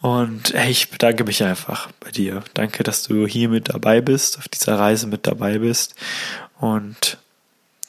Und 0.02 0.54
hey, 0.54 0.70
ich 0.70 0.92
bedanke 0.92 1.24
mich 1.24 1.44
einfach 1.44 1.90
bei 2.00 2.12
dir. 2.12 2.44
Danke, 2.54 2.84
dass 2.84 3.02
du 3.02 3.26
hier 3.26 3.50
mit 3.50 3.70
dabei 3.70 4.02
bist, 4.02 4.38
auf 4.38 4.48
dieser 4.50 4.78
Reise 4.78 5.08
mit 5.08 5.26
dabei 5.26 5.58
bist. 5.58 5.96
Und 6.60 7.18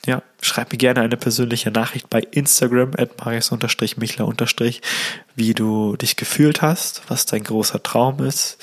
ja, 0.06 0.22
schreib 0.40 0.72
mir 0.72 0.78
gerne 0.78 1.02
eine 1.02 1.18
persönliche 1.18 1.70
Nachricht 1.70 2.08
bei 2.08 2.20
Instagram 2.30 2.92
at 2.96 3.18
marius-michler- 3.18 4.80
wie 5.36 5.52
du 5.52 5.96
dich 5.96 6.16
gefühlt 6.16 6.62
hast, 6.62 7.02
was 7.08 7.26
dein 7.26 7.44
großer 7.44 7.82
Traum 7.82 8.24
ist, 8.24 8.56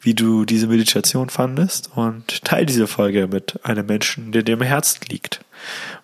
wie 0.00 0.14
du 0.14 0.44
diese 0.46 0.66
Meditation 0.66 1.30
fandest 1.30 1.90
und 1.94 2.44
teile 2.44 2.66
diese 2.66 2.88
Folge 2.88 3.28
mit 3.28 3.64
einem 3.64 3.86
Menschen, 3.86 4.32
der 4.32 4.42
dir 4.42 4.54
im 4.54 4.62
Herzen 4.62 5.02
liegt. 5.08 5.44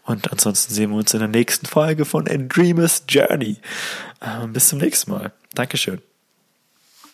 Und 0.02 0.30
ansonsten 0.30 0.72
sehen 0.72 0.90
wir 0.90 0.96
uns 0.96 1.14
in 1.14 1.20
der 1.20 1.28
nächsten 1.28 1.66
Folge 1.66 2.04
von 2.04 2.28
A 2.28 2.36
Dreamer's 2.36 3.04
Journey. 3.08 3.56
Ähm, 4.22 4.52
bis 4.52 4.68
zum 4.68 4.78
nächsten 4.78 5.10
Mal. 5.10 5.32
Dankeschön. 5.54 6.00